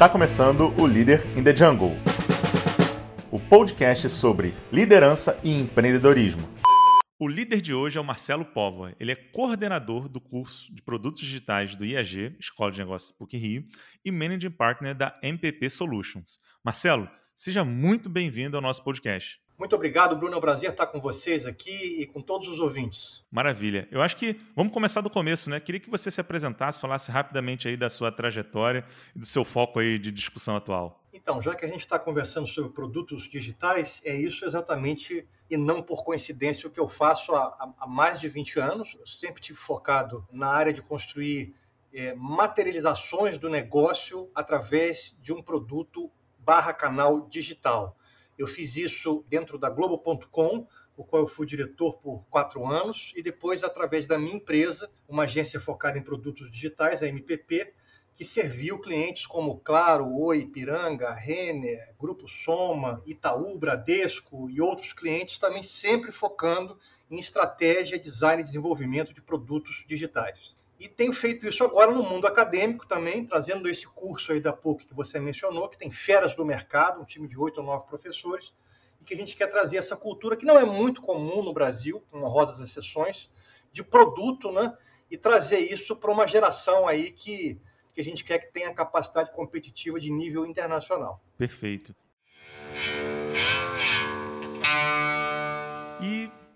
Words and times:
Está 0.00 0.08
começando 0.08 0.74
o 0.80 0.86
Líder 0.86 1.26
in 1.36 1.44
the 1.44 1.54
Jungle, 1.54 1.94
o 3.30 3.38
podcast 3.38 4.08
sobre 4.08 4.54
liderança 4.72 5.38
e 5.44 5.60
empreendedorismo. 5.60 6.40
O 7.18 7.28
líder 7.28 7.60
de 7.60 7.74
hoje 7.74 7.98
é 7.98 8.00
o 8.00 8.04
Marcelo 8.04 8.46
Póvoa. 8.46 8.94
Ele 8.98 9.12
é 9.12 9.14
coordenador 9.14 10.08
do 10.08 10.18
curso 10.18 10.74
de 10.74 10.80
produtos 10.80 11.20
digitais 11.20 11.76
do 11.76 11.84
IAG, 11.84 12.34
Escola 12.40 12.72
de 12.72 12.78
Negócios 12.78 13.12
PUC 13.12 13.36
Rio, 13.36 13.66
e 14.02 14.10
Managing 14.10 14.52
Partner 14.52 14.94
da 14.94 15.18
MPP 15.22 15.68
Solutions. 15.68 16.40
Marcelo, 16.64 17.06
seja 17.36 17.62
muito 17.62 18.08
bem-vindo 18.08 18.56
ao 18.56 18.62
nosso 18.62 18.82
podcast. 18.82 19.38
Muito 19.60 19.76
obrigado, 19.76 20.16
Bruno. 20.16 20.36
É 20.36 20.38
um 20.38 20.40
prazer 20.40 20.70
estar 20.70 20.86
com 20.86 20.98
vocês 20.98 21.44
aqui 21.44 22.00
e 22.00 22.06
com 22.06 22.22
todos 22.22 22.48
os 22.48 22.60
ouvintes. 22.60 23.22
Maravilha. 23.30 23.86
Eu 23.90 24.00
acho 24.00 24.16
que 24.16 24.40
vamos 24.56 24.72
começar 24.72 25.02
do 25.02 25.10
começo, 25.10 25.50
né? 25.50 25.60
Queria 25.60 25.78
que 25.78 25.90
você 25.90 26.10
se 26.10 26.18
apresentasse, 26.18 26.80
falasse 26.80 27.10
rapidamente 27.10 27.68
aí 27.68 27.76
da 27.76 27.90
sua 27.90 28.10
trajetória 28.10 28.86
e 29.14 29.18
do 29.18 29.26
seu 29.26 29.44
foco 29.44 29.78
aí 29.78 29.98
de 29.98 30.10
discussão 30.10 30.56
atual. 30.56 31.04
Então, 31.12 31.42
já 31.42 31.54
que 31.54 31.66
a 31.66 31.68
gente 31.68 31.80
está 31.80 31.98
conversando 31.98 32.46
sobre 32.48 32.72
produtos 32.72 33.24
digitais, 33.24 34.00
é 34.02 34.16
isso 34.16 34.46
exatamente 34.46 35.28
e 35.50 35.58
não 35.58 35.82
por 35.82 36.04
coincidência 36.04 36.66
o 36.66 36.70
que 36.70 36.80
eu 36.80 36.88
faço 36.88 37.34
há, 37.34 37.74
há 37.78 37.86
mais 37.86 38.18
de 38.18 38.30
20 38.30 38.58
anos. 38.58 38.96
Eu 38.98 39.06
sempre 39.06 39.42
tive 39.42 39.58
focado 39.58 40.26
na 40.32 40.48
área 40.48 40.72
de 40.72 40.80
construir 40.80 41.54
é, 41.92 42.14
materializações 42.14 43.36
do 43.36 43.50
negócio 43.50 44.30
através 44.34 45.14
de 45.20 45.34
um 45.34 45.42
produto 45.42 46.10
barra 46.38 46.72
canal 46.72 47.28
digital. 47.28 47.94
Eu 48.40 48.46
fiz 48.46 48.74
isso 48.74 49.22
dentro 49.28 49.58
da 49.58 49.68
Globo.com, 49.68 50.66
o 50.96 51.04
qual 51.04 51.20
eu 51.20 51.26
fui 51.26 51.46
diretor 51.46 51.98
por 51.98 52.24
quatro 52.24 52.66
anos, 52.66 53.12
e 53.14 53.22
depois, 53.22 53.62
através 53.62 54.06
da 54.06 54.18
minha 54.18 54.34
empresa, 54.34 54.90
uma 55.06 55.24
agência 55.24 55.60
focada 55.60 55.98
em 55.98 56.02
produtos 56.02 56.50
digitais, 56.50 57.02
a 57.02 57.06
MPP, 57.06 57.74
que 58.16 58.24
serviu 58.24 58.78
clientes 58.78 59.26
como 59.26 59.60
Claro, 59.60 60.10
Oi, 60.16 60.38
Ipiranga, 60.38 61.12
Renner, 61.12 61.94
Grupo 62.00 62.26
Soma, 62.26 63.02
Itaú, 63.04 63.58
Bradesco 63.58 64.48
e 64.48 64.58
outros 64.58 64.94
clientes, 64.94 65.38
também 65.38 65.62
sempre 65.62 66.10
focando 66.10 66.78
em 67.10 67.18
estratégia, 67.18 67.98
design 67.98 68.40
e 68.40 68.44
desenvolvimento 68.44 69.12
de 69.12 69.20
produtos 69.20 69.84
digitais. 69.86 70.56
E 70.80 70.88
tenho 70.88 71.12
feito 71.12 71.46
isso 71.46 71.62
agora 71.62 71.92
no 71.92 72.02
mundo 72.02 72.26
acadêmico 72.26 72.86
também, 72.86 73.22
trazendo 73.22 73.68
esse 73.68 73.86
curso 73.86 74.32
aí 74.32 74.40
da 74.40 74.50
PUC 74.50 74.86
que 74.86 74.94
você 74.94 75.20
mencionou, 75.20 75.68
que 75.68 75.76
tem 75.76 75.90
feras 75.90 76.34
do 76.34 76.42
mercado, 76.42 77.02
um 77.02 77.04
time 77.04 77.28
de 77.28 77.38
oito 77.38 77.58
ou 77.60 77.66
nove 77.66 77.86
professores, 77.86 78.50
e 78.98 79.04
que 79.04 79.12
a 79.12 79.16
gente 79.16 79.36
quer 79.36 79.48
trazer 79.48 79.76
essa 79.76 79.94
cultura 79.94 80.38
que 80.38 80.46
não 80.46 80.58
é 80.58 80.64
muito 80.64 81.02
comum 81.02 81.42
no 81.42 81.52
Brasil, 81.52 82.02
com 82.10 82.22
honrosas 82.22 82.60
exceções, 82.60 83.28
de 83.70 83.84
produto, 83.84 84.50
né? 84.50 84.74
E 85.10 85.18
trazer 85.18 85.58
isso 85.58 85.94
para 85.94 86.10
uma 86.10 86.26
geração 86.26 86.88
aí 86.88 87.12
que, 87.12 87.60
que 87.92 88.00
a 88.00 88.04
gente 88.04 88.24
quer 88.24 88.38
que 88.38 88.50
tenha 88.50 88.72
capacidade 88.72 89.30
competitiva 89.32 90.00
de 90.00 90.10
nível 90.10 90.46
internacional. 90.46 91.22
Perfeito. 91.36 91.94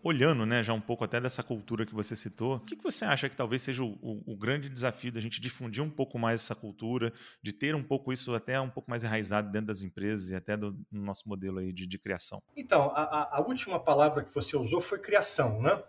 Olhando 0.05 0.45
né, 0.45 0.63
já 0.63 0.75
um 0.75 0.81
pouco 0.83 1.03
até 1.03 1.19
dessa 1.19 1.43
cultura 1.43 1.87
que 1.87 1.95
você 1.95 2.15
citou, 2.15 2.57
o 2.57 2.61
que, 2.61 2.77
que 2.77 2.83
você 2.85 3.07
acha 3.07 3.27
que 3.27 3.35
talvez 3.35 3.63
seja 3.63 3.83
o, 3.83 3.99
o, 4.03 4.35
o, 4.35 4.37
grande 4.37 4.69
desafio 4.69 5.11
da 5.11 5.19
gente 5.19 5.41
difundir 5.41 5.83
um 5.83 5.89
pouco 5.89 6.19
mais 6.19 6.43
essa 6.43 6.55
cultura, 6.55 7.11
de 7.43 7.55
ter 7.55 7.75
um 7.75 7.83
pouco 7.83 8.13
isso 8.13 8.35
até 8.35 8.61
um 8.61 8.69
pouco 8.69 8.91
mais 8.91 9.03
enraizado 9.03 9.51
dentro 9.51 9.69
das 9.69 9.83
empresas 9.83 10.31
e 10.31 10.37
até 10.37 10.59
do 10.59 10.79
no 10.93 11.03
nosso 11.03 11.27
modelo 11.27 11.59
aí 11.59 11.73
de, 11.73 11.87
de 11.87 11.99
criação? 11.99 12.43
Então, 12.55 12.93
a, 12.95 13.39
a, 13.39 13.41
última 13.41 13.81
palavra 13.81 14.23
que 14.23 14.35
você 14.35 14.55
usou 14.59 14.79
foi 14.79 14.99
criação, 14.99 15.63
né? 15.63 15.83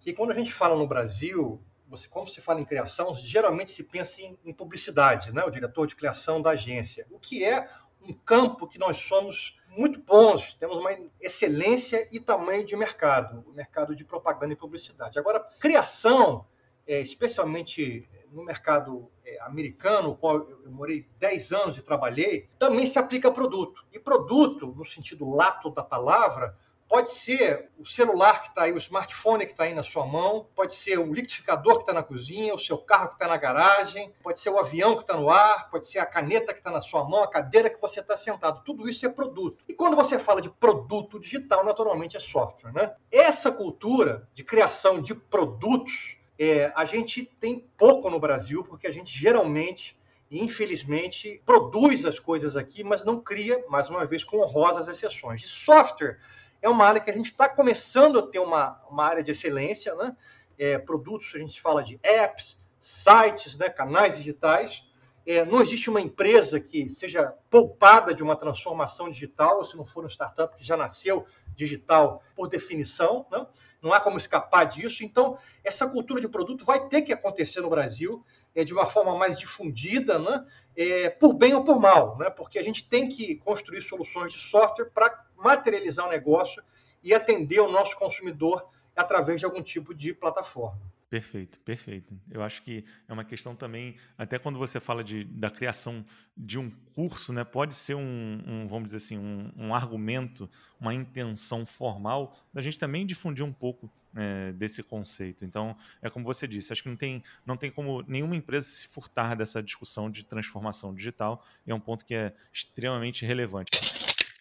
Que 0.00 0.14
quando 0.14 0.30
a 0.30 0.34
gente 0.34 0.50
fala 0.50 0.74
no 0.74 0.88
Brasil, 0.88 1.62
você, 1.86 2.08
quando 2.08 2.30
se 2.30 2.40
fala 2.40 2.62
em 2.62 2.64
criação, 2.64 3.14
geralmente 3.14 3.70
se 3.70 3.84
pensa 3.84 4.22
em, 4.22 4.38
em 4.46 4.52
publicidade, 4.54 5.30
né? 5.30 5.44
O 5.44 5.50
diretor 5.50 5.86
de 5.86 5.94
criação 5.94 6.40
da 6.40 6.52
agência, 6.52 7.06
o 7.10 7.18
que 7.18 7.44
é 7.44 7.68
um 8.00 8.14
campo 8.14 8.66
que 8.66 8.78
nós 8.78 8.96
somos 8.96 9.57
muito 9.68 10.00
bons, 10.00 10.54
temos 10.54 10.76
uma 10.76 10.90
excelência 11.20 12.08
e 12.10 12.18
tamanho 12.18 12.64
de 12.64 12.76
mercado, 12.76 13.44
o 13.46 13.52
mercado 13.52 13.94
de 13.94 14.04
propaganda 14.04 14.52
e 14.52 14.56
publicidade. 14.56 15.18
Agora, 15.18 15.40
criação, 15.60 16.46
é, 16.86 17.00
especialmente 17.00 18.08
no 18.32 18.44
mercado 18.44 19.10
é, 19.24 19.40
americano, 19.42 20.16
qual 20.16 20.48
eu 20.48 20.70
morei 20.70 21.08
10 21.18 21.52
anos 21.52 21.76
e 21.76 21.82
trabalhei, 21.82 22.48
também 22.58 22.86
se 22.86 22.98
aplica 22.98 23.28
a 23.28 23.32
produto. 23.32 23.84
E 23.92 23.98
produto, 23.98 24.74
no 24.76 24.84
sentido 24.84 25.28
lato 25.28 25.70
da 25.70 25.82
palavra, 25.82 26.56
Pode 26.98 27.10
ser 27.10 27.70
o 27.78 27.86
celular 27.86 28.42
que 28.42 28.48
está 28.48 28.64
aí, 28.64 28.72
o 28.72 28.76
smartphone 28.76 29.46
que 29.46 29.52
está 29.52 29.62
aí 29.62 29.72
na 29.72 29.84
sua 29.84 30.04
mão, 30.04 30.48
pode 30.52 30.74
ser 30.74 30.98
o 30.98 31.14
liquidificador 31.14 31.76
que 31.76 31.82
está 31.82 31.92
na 31.92 32.02
cozinha, 32.02 32.52
o 32.52 32.58
seu 32.58 32.76
carro 32.76 33.10
que 33.10 33.14
está 33.14 33.28
na 33.28 33.36
garagem, 33.36 34.12
pode 34.20 34.40
ser 34.40 34.50
o 34.50 34.58
avião 34.58 34.96
que 34.96 35.02
está 35.02 35.16
no 35.16 35.30
ar, 35.30 35.70
pode 35.70 35.86
ser 35.86 36.00
a 36.00 36.06
caneta 36.06 36.52
que 36.52 36.58
está 36.58 36.72
na 36.72 36.80
sua 36.80 37.04
mão, 37.04 37.22
a 37.22 37.30
cadeira 37.30 37.70
que 37.70 37.80
você 37.80 38.00
está 38.00 38.16
sentado. 38.16 38.64
Tudo 38.64 38.90
isso 38.90 39.06
é 39.06 39.08
produto. 39.08 39.64
E 39.68 39.74
quando 39.74 39.94
você 39.94 40.18
fala 40.18 40.42
de 40.42 40.50
produto 40.50 41.20
digital, 41.20 41.64
naturalmente 41.64 42.16
é 42.16 42.20
software. 42.20 42.72
Né? 42.72 42.92
Essa 43.12 43.52
cultura 43.52 44.28
de 44.34 44.42
criação 44.42 45.00
de 45.00 45.14
produtos, 45.14 46.16
é, 46.36 46.72
a 46.74 46.84
gente 46.84 47.24
tem 47.38 47.64
pouco 47.76 48.10
no 48.10 48.18
Brasil, 48.18 48.64
porque 48.64 48.88
a 48.88 48.92
gente 48.92 49.16
geralmente 49.16 49.96
infelizmente, 50.30 51.40
produz 51.46 52.04
as 52.04 52.18
coisas 52.18 52.54
aqui, 52.54 52.84
mas 52.84 53.02
não 53.02 53.18
cria, 53.18 53.64
mais 53.70 53.88
uma 53.88 54.04
vez, 54.04 54.24
com 54.24 54.40
honrosas 54.40 54.86
exceções. 54.86 55.40
De 55.40 55.48
software, 55.48 56.18
é 56.60 56.68
uma 56.68 56.84
área 56.86 57.00
que 57.00 57.10
a 57.10 57.14
gente 57.14 57.30
está 57.30 57.48
começando 57.48 58.18
a 58.18 58.26
ter 58.26 58.38
uma, 58.38 58.80
uma 58.90 59.04
área 59.04 59.22
de 59.22 59.30
excelência, 59.30 59.94
né? 59.94 60.16
É, 60.58 60.78
produtos, 60.78 61.32
a 61.34 61.38
gente 61.38 61.60
fala 61.60 61.82
de 61.82 62.00
apps, 62.02 62.60
sites, 62.80 63.56
né? 63.56 63.68
canais 63.68 64.16
digitais. 64.16 64.84
É, 65.26 65.44
não 65.44 65.60
existe 65.60 65.90
uma 65.90 66.00
empresa 66.00 66.58
que 66.58 66.88
seja 66.88 67.34
poupada 67.50 68.14
de 68.14 68.22
uma 68.22 68.34
transformação 68.34 69.10
digital, 69.10 69.62
se 69.64 69.76
não 69.76 69.84
for 69.84 70.04
um 70.04 70.08
startup 70.08 70.56
que 70.56 70.64
já 70.64 70.76
nasceu 70.76 71.26
digital 71.54 72.22
por 72.34 72.48
definição, 72.48 73.26
né? 73.30 73.46
não 73.82 73.92
há 73.92 74.00
como 74.00 74.16
escapar 74.16 74.64
disso. 74.64 75.04
Então, 75.04 75.38
essa 75.62 75.86
cultura 75.86 76.20
de 76.20 76.28
produto 76.28 76.64
vai 76.64 76.88
ter 76.88 77.02
que 77.02 77.12
acontecer 77.12 77.60
no 77.60 77.68
Brasil 77.68 78.24
é, 78.54 78.64
de 78.64 78.72
uma 78.72 78.86
forma 78.86 79.16
mais 79.16 79.38
difundida, 79.38 80.18
né? 80.18 80.46
É, 80.74 81.10
por 81.10 81.34
bem 81.34 81.54
ou 81.54 81.62
por 81.62 81.78
mal, 81.78 82.16
né? 82.16 82.30
porque 82.30 82.58
a 82.58 82.62
gente 82.62 82.88
tem 82.88 83.08
que 83.08 83.36
construir 83.36 83.82
soluções 83.82 84.32
de 84.32 84.38
software 84.38 84.90
para 84.94 85.27
materializar 85.38 86.06
o 86.06 86.10
negócio 86.10 86.62
e 87.02 87.14
atender 87.14 87.60
o 87.60 87.70
nosso 87.70 87.96
consumidor 87.96 88.68
através 88.94 89.40
de 89.40 89.46
algum 89.46 89.62
tipo 89.62 89.94
de 89.94 90.12
plataforma. 90.12 90.80
Perfeito, 91.08 91.58
perfeito. 91.60 92.14
Eu 92.30 92.42
acho 92.42 92.62
que 92.62 92.84
é 93.08 93.12
uma 93.12 93.24
questão 93.24 93.56
também, 93.56 93.96
até 94.18 94.38
quando 94.38 94.58
você 94.58 94.78
fala 94.78 95.02
de, 95.02 95.24
da 95.24 95.48
criação 95.48 96.04
de 96.36 96.58
um 96.58 96.70
curso, 96.94 97.32
né, 97.32 97.44
pode 97.44 97.74
ser 97.74 97.94
um, 97.94 98.42
um 98.46 98.68
vamos 98.68 98.90
dizer 98.90 98.98
assim, 98.98 99.16
um, 99.16 99.50
um, 99.56 99.74
argumento, 99.74 100.50
uma 100.78 100.92
intenção 100.92 101.64
formal 101.64 102.36
da 102.52 102.60
gente 102.60 102.78
também 102.78 103.06
difundir 103.06 103.42
um 103.42 103.52
pouco 103.52 103.90
é, 104.14 104.52
desse 104.52 104.82
conceito. 104.82 105.46
Então, 105.46 105.74
é 106.02 106.10
como 106.10 106.26
você 106.26 106.46
disse, 106.46 106.74
acho 106.74 106.82
que 106.82 106.90
não 106.90 106.96
tem, 106.96 107.22
não 107.46 107.56
tem 107.56 107.70
como 107.70 108.04
nenhuma 108.06 108.36
empresa 108.36 108.68
se 108.68 108.86
furtar 108.86 109.34
dessa 109.34 109.62
discussão 109.62 110.10
de 110.10 110.26
transformação 110.26 110.94
digital, 110.94 111.42
e 111.66 111.70
é 111.70 111.74
um 111.74 111.80
ponto 111.80 112.04
que 112.04 112.14
é 112.14 112.34
extremamente 112.52 113.24
relevante. 113.24 113.70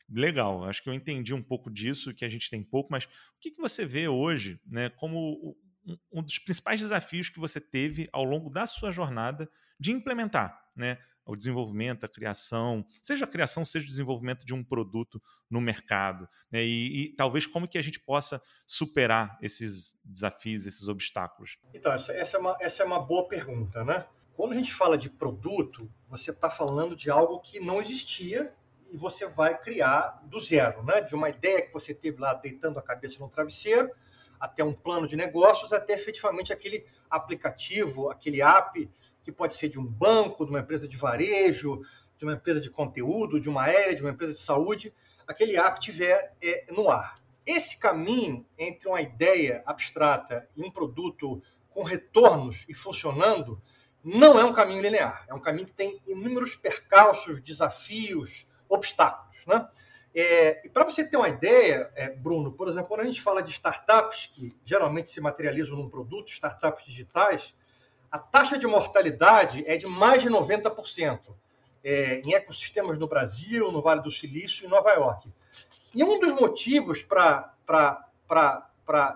Legal, 0.09 0.63
acho 0.63 0.81
que 0.81 0.89
eu 0.89 0.93
entendi 0.93 1.33
um 1.33 1.41
pouco 1.41 1.69
disso, 1.69 2.13
que 2.13 2.23
a 2.23 2.29
gente 2.29 2.49
tem 2.49 2.63
pouco, 2.63 2.91
mas 2.91 3.05
o 3.05 3.09
que, 3.39 3.51
que 3.51 3.61
você 3.61 3.85
vê 3.85 4.07
hoje 4.07 4.59
né, 4.65 4.89
como 4.89 5.57
um 6.11 6.21
dos 6.21 6.39
principais 6.39 6.79
desafios 6.79 7.29
que 7.29 7.39
você 7.39 7.59
teve 7.59 8.09
ao 8.11 8.23
longo 8.23 8.49
da 8.49 8.65
sua 8.65 8.91
jornada 8.91 9.49
de 9.79 9.91
implementar 9.91 10.61
né, 10.75 10.97
o 11.25 11.35
desenvolvimento, 11.35 12.05
a 12.05 12.09
criação, 12.09 12.85
seja 13.01 13.25
a 13.25 13.27
criação, 13.27 13.65
seja 13.65 13.85
o 13.85 13.89
desenvolvimento 13.89 14.45
de 14.45 14.53
um 14.53 14.63
produto 14.63 15.21
no 15.49 15.59
mercado, 15.59 16.27
né, 16.51 16.63
e, 16.63 17.03
e, 17.03 17.15
talvez 17.15 17.45
como 17.45 17.67
que 17.67 17.77
a 17.77 17.81
gente 17.81 17.99
possa 17.99 18.41
superar 18.65 19.37
esses 19.41 19.97
desafios, 20.03 20.65
esses 20.65 20.87
obstáculos. 20.87 21.57
Então, 21.73 21.91
essa, 21.91 22.13
essa, 22.13 22.37
é, 22.37 22.39
uma, 22.39 22.57
essa 22.61 22.83
é 22.83 22.85
uma 22.85 22.99
boa 22.99 23.27
pergunta, 23.27 23.83
né? 23.83 24.05
Quando 24.33 24.53
a 24.53 24.55
gente 24.55 24.73
fala 24.73 24.97
de 24.97 25.09
produto, 25.09 25.91
você 26.07 26.29
está 26.29 26.49
falando 26.49 26.95
de 26.95 27.09
algo 27.09 27.39
que 27.39 27.59
não 27.59 27.81
existia 27.81 28.53
e 28.91 28.97
você 28.97 29.27
vai 29.27 29.57
criar 29.57 30.21
do 30.25 30.39
zero, 30.39 30.83
né? 30.83 31.01
De 31.01 31.15
uma 31.15 31.29
ideia 31.29 31.61
que 31.61 31.73
você 31.73 31.93
teve 31.93 32.19
lá 32.19 32.33
deitando 32.33 32.79
a 32.79 32.81
cabeça 32.81 33.19
no 33.19 33.29
travesseiro, 33.29 33.91
até 34.39 34.63
um 34.63 34.73
plano 34.73 35.07
de 35.07 35.15
negócios, 35.15 35.73
até 35.73 35.93
efetivamente 35.93 36.53
aquele 36.53 36.85
aplicativo, 37.09 38.09
aquele 38.09 38.41
app 38.41 38.89
que 39.23 39.31
pode 39.31 39.55
ser 39.55 39.69
de 39.69 39.79
um 39.79 39.85
banco, 39.85 40.45
de 40.45 40.51
uma 40.51 40.59
empresa 40.59 40.87
de 40.87 40.95
varejo, 40.95 41.81
de 42.17 42.25
uma 42.25 42.33
empresa 42.33 42.61
de 42.61 42.69
conteúdo, 42.69 43.39
de 43.39 43.49
uma 43.49 43.63
aérea, 43.63 43.95
de 43.95 44.01
uma 44.01 44.11
empresa 44.11 44.33
de 44.33 44.39
saúde, 44.39 44.93
aquele 45.27 45.57
app 45.57 45.79
tiver 45.79 46.33
é, 46.41 46.65
no 46.71 46.89
ar. 46.89 47.21
Esse 47.45 47.77
caminho 47.77 48.45
entre 48.57 48.87
uma 48.87 49.01
ideia 49.01 49.63
abstrata 49.65 50.49
e 50.55 50.63
um 50.63 50.71
produto 50.71 51.41
com 51.69 51.83
retornos 51.83 52.65
e 52.67 52.73
funcionando 52.73 53.61
não 54.03 54.39
é 54.39 54.45
um 54.45 54.53
caminho 54.53 54.81
linear. 54.81 55.25
É 55.27 55.33
um 55.33 55.39
caminho 55.39 55.67
que 55.67 55.73
tem 55.73 56.01
inúmeros 56.07 56.55
percalços, 56.55 57.41
desafios, 57.41 58.46
obstáculos. 58.69 59.45
Né? 59.45 59.67
É, 60.15 60.65
e 60.65 60.69
para 60.69 60.83
você 60.83 61.03
ter 61.03 61.17
uma 61.17 61.29
ideia, 61.29 61.91
é, 61.95 62.09
Bruno, 62.09 62.51
por 62.51 62.67
exemplo, 62.67 62.87
quando 62.87 63.01
a 63.01 63.05
gente 63.05 63.21
fala 63.21 63.41
de 63.41 63.51
startups 63.51 64.27
que 64.27 64.55
geralmente 64.65 65.09
se 65.09 65.21
materializam 65.21 65.75
num 65.75 65.89
produto, 65.89 66.29
startups 66.29 66.85
digitais, 66.85 67.53
a 68.11 68.17
taxa 68.17 68.57
de 68.57 68.65
mortalidade 68.65 69.63
é 69.67 69.77
de 69.77 69.85
mais 69.85 70.21
de 70.21 70.29
90%. 70.29 71.35
é, 71.83 72.21
em 72.25 72.33
ecossistemas 72.33 72.97
no 72.97 73.07
Brasil, 73.07 73.71
no 73.71 73.81
Vale 73.81 74.01
do 74.01 74.11
Silício 74.11 74.65
e 74.65 74.67
Nova 74.67 74.91
York. 74.91 75.31
E 75.95 76.03
um 76.03 76.19
dos 76.19 76.33
motivos 76.33 77.01
para 77.01 77.53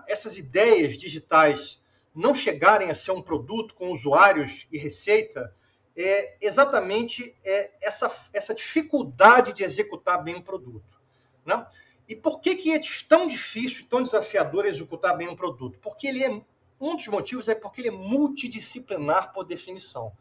essas 0.08 0.38
ideias 0.38 0.96
digitais 0.96 1.82
não 2.14 2.32
chegarem 2.32 2.90
a 2.90 2.94
ser 2.94 3.10
um 3.10 3.20
produto 3.20 3.74
com 3.74 3.90
usuários 3.90 4.66
e 4.72 4.78
receita 4.78 5.54
é 5.96 6.36
exatamente 6.40 7.36
é, 7.44 7.70
essa, 7.80 8.10
essa 8.32 8.54
dificuldade 8.54 9.52
de 9.52 9.62
executar 9.62 10.22
bem 10.22 10.36
um 10.36 10.42
produto. 10.42 11.00
Né? 11.44 11.66
E 12.08 12.16
por 12.16 12.40
que, 12.40 12.56
que 12.56 12.72
é 12.72 12.80
tão 13.08 13.26
difícil, 13.26 13.86
tão 13.88 14.02
desafiador 14.02 14.66
executar 14.66 15.16
bem 15.16 15.28
um 15.28 15.36
produto? 15.36 15.78
Porque 15.80 16.06
ele 16.06 16.24
é 16.24 16.42
um 16.82 16.96
dos 16.96 17.06
motivos 17.06 17.48
é 17.48 17.54
porque 17.54 17.80
ele 17.80 17.88
é 17.88 17.92
multidisciplinar 17.92 19.32
por 19.32 19.44
definição. 19.44 20.12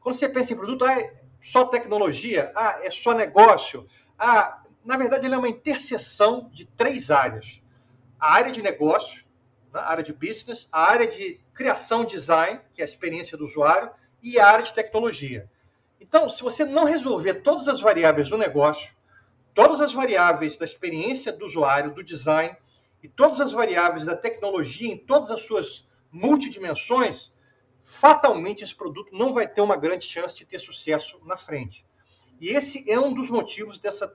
Quando 0.00 0.16
você 0.16 0.28
pensa 0.28 0.52
em 0.52 0.56
produto, 0.56 0.84
ah, 0.84 0.98
é 0.98 1.14
só 1.40 1.66
tecnologia, 1.66 2.50
ah, 2.56 2.80
é 2.82 2.90
só 2.90 3.14
negócio, 3.14 3.86
ah, 4.18 4.60
na 4.84 4.96
verdade 4.96 5.26
ele 5.26 5.36
é 5.36 5.38
uma 5.38 5.48
interseção 5.48 6.50
de 6.52 6.66
três 6.66 7.12
áreas: 7.12 7.62
a 8.18 8.32
área 8.32 8.50
de 8.50 8.60
negócio, 8.60 9.24
né, 9.72 9.80
a 9.80 9.88
área 9.88 10.02
de 10.02 10.12
business, 10.12 10.68
a 10.72 10.82
área 10.82 11.06
de 11.06 11.40
criação 11.54 12.04
design, 12.04 12.60
que 12.74 12.82
é 12.82 12.84
a 12.84 12.88
experiência 12.88 13.38
do 13.38 13.44
usuário, 13.44 13.90
e 14.22 14.38
a 14.38 14.46
área 14.46 14.64
de 14.64 14.72
tecnologia. 14.72 15.50
Então, 16.00 16.28
se 16.28 16.42
você 16.42 16.64
não 16.64 16.84
resolver 16.84 17.34
todas 17.34 17.68
as 17.68 17.80
variáveis 17.80 18.28
do 18.28 18.38
negócio, 18.38 18.90
todas 19.54 19.80
as 19.80 19.92
variáveis 19.92 20.56
da 20.56 20.64
experiência 20.64 21.32
do 21.32 21.44
usuário, 21.44 21.94
do 21.94 22.02
design 22.02 22.56
e 23.02 23.08
todas 23.08 23.40
as 23.40 23.52
variáveis 23.52 24.04
da 24.04 24.16
tecnologia 24.16 24.92
em 24.92 24.98
todas 24.98 25.30
as 25.30 25.42
suas 25.42 25.86
multidimensões, 26.10 27.30
fatalmente 27.82 28.64
esse 28.64 28.74
produto 28.74 29.14
não 29.14 29.32
vai 29.32 29.46
ter 29.46 29.60
uma 29.60 29.76
grande 29.76 30.06
chance 30.06 30.36
de 30.36 30.44
ter 30.44 30.58
sucesso 30.58 31.20
na 31.24 31.36
frente. 31.36 31.86
E 32.40 32.48
esse 32.48 32.90
é 32.90 32.98
um 32.98 33.12
dos 33.12 33.28
motivos 33.28 33.78
dessa 33.78 34.08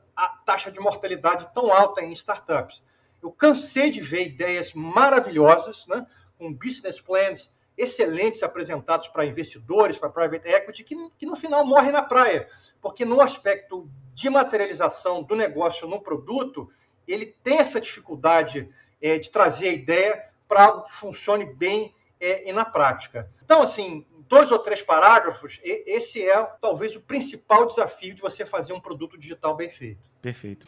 taxa 0.45 0.71
de 0.71 0.79
mortalidade 0.79 1.47
tão 1.53 1.71
alta 1.71 2.03
em 2.03 2.11
startups. 2.11 2.83
Eu 3.21 3.31
cansei 3.31 3.91
de 3.91 4.01
ver 4.01 4.25
ideias 4.25 4.73
maravilhosas, 4.73 5.85
né, 5.87 6.05
com 6.37 6.53
business 6.53 6.99
plans 6.99 7.51
excelentes 7.77 8.43
apresentados 8.43 9.07
para 9.07 9.25
investidores, 9.25 9.97
para 9.97 10.09
private 10.09 10.47
equity, 10.47 10.83
que, 10.83 10.95
que 11.17 11.25
no 11.25 11.35
final 11.35 11.65
morrem 11.65 11.91
na 11.91 12.01
praia, 12.01 12.47
porque 12.81 13.03
no 13.03 13.21
aspecto 13.21 13.89
de 14.13 14.29
materialização 14.29 15.23
do 15.23 15.35
negócio 15.35 15.87
no 15.87 16.01
produto, 16.01 16.71
ele 17.07 17.25
tem 17.43 17.57
essa 17.57 17.81
dificuldade 17.81 18.69
é, 19.01 19.17
de 19.17 19.29
trazer 19.29 19.69
a 19.69 19.73
ideia 19.73 20.29
para 20.47 20.65
algo 20.65 20.83
que 20.83 20.93
funcione 20.93 21.45
bem 21.45 21.93
é, 22.19 22.49
e 22.49 22.53
na 22.53 22.63
prática. 22.63 23.29
Então, 23.43 23.61
assim, 23.61 24.05
dois 24.27 24.51
ou 24.51 24.59
três 24.59 24.81
parágrafos, 24.81 25.59
esse 25.63 26.23
é 26.27 26.43
talvez 26.61 26.95
o 26.95 27.01
principal 27.01 27.65
desafio 27.65 28.13
de 28.13 28.21
você 28.21 28.45
fazer 28.45 28.73
um 28.73 28.79
produto 28.79 29.17
digital 29.17 29.55
bem 29.55 29.69
feito. 29.69 30.09
Perfeito. 30.21 30.65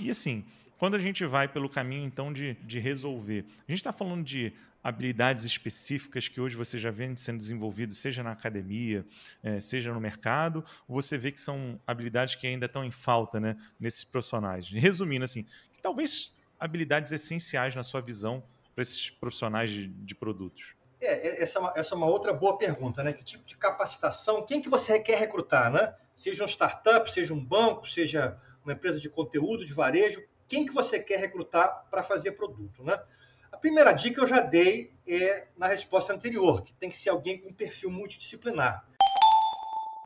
E 0.00 0.10
assim, 0.10 0.44
quando 0.76 0.96
a 0.96 0.98
gente 0.98 1.24
vai 1.24 1.48
pelo 1.48 1.68
caminho 1.68 2.04
então 2.04 2.32
de, 2.32 2.54
de 2.54 2.78
resolver, 2.78 3.46
a 3.66 3.70
gente 3.72 3.80
está 3.80 3.92
falando 3.92 4.22
de 4.22 4.52
habilidades 4.84 5.44
específicas 5.44 6.28
que 6.28 6.38
hoje 6.38 6.54
você 6.54 6.76
já 6.76 6.90
vê 6.90 7.10
sendo 7.16 7.38
desenvolvido, 7.38 7.94
seja 7.94 8.22
na 8.22 8.32
academia, 8.32 9.06
é, 9.42 9.58
seja 9.58 9.94
no 9.94 9.98
mercado, 9.98 10.62
você 10.86 11.16
vê 11.16 11.32
que 11.32 11.40
são 11.40 11.78
habilidades 11.86 12.34
que 12.34 12.46
ainda 12.46 12.66
estão 12.66 12.84
em 12.84 12.90
falta 12.90 13.40
né, 13.40 13.56
nesses 13.80 14.04
profissionais? 14.04 14.68
Resumindo, 14.68 15.24
assim, 15.24 15.46
talvez 15.82 16.34
habilidades 16.60 17.12
essenciais 17.12 17.74
na 17.74 17.82
sua 17.82 18.02
visão 18.02 18.44
para 18.74 18.82
esses 18.82 19.08
profissionais 19.08 19.70
de, 19.70 19.86
de 19.86 20.14
produtos. 20.14 20.74
É, 21.00 21.28
é, 21.28 21.42
essa, 21.42 21.58
é 21.58 21.62
uma, 21.62 21.72
essa 21.76 21.94
é 21.94 21.96
uma 21.96 22.06
outra 22.06 22.32
boa 22.34 22.58
pergunta, 22.58 23.02
né? 23.02 23.12
Que 23.12 23.24
tipo 23.24 23.46
de 23.46 23.56
capacitação, 23.56 24.44
quem 24.44 24.60
que 24.60 24.68
você 24.68 24.98
quer 25.00 25.18
recrutar, 25.18 25.70
né? 25.72 25.94
Seja 26.14 26.44
um 26.44 26.48
startup, 26.48 27.10
seja 27.10 27.32
um 27.32 27.44
banco, 27.44 27.88
seja 27.88 28.38
uma 28.62 28.72
empresa 28.72 29.00
de 29.00 29.08
conteúdo, 29.08 29.64
de 29.64 29.72
varejo, 29.72 30.22
quem 30.48 30.64
que 30.64 30.72
você 30.72 30.98
quer 30.98 31.18
recrutar 31.18 31.86
para 31.90 32.02
fazer 32.02 32.32
produto, 32.32 32.82
né? 32.82 32.98
A 33.54 33.56
primeira 33.56 33.92
dica 33.92 34.20
eu 34.20 34.26
já 34.26 34.40
dei 34.40 34.92
é 35.06 35.46
na 35.56 35.68
resposta 35.68 36.12
anterior, 36.12 36.60
que 36.60 36.72
tem 36.72 36.90
que 36.90 36.98
ser 36.98 37.10
alguém 37.10 37.38
com 37.38 37.50
um 37.50 37.54
perfil 37.54 37.88
multidisciplinar. 37.88 38.84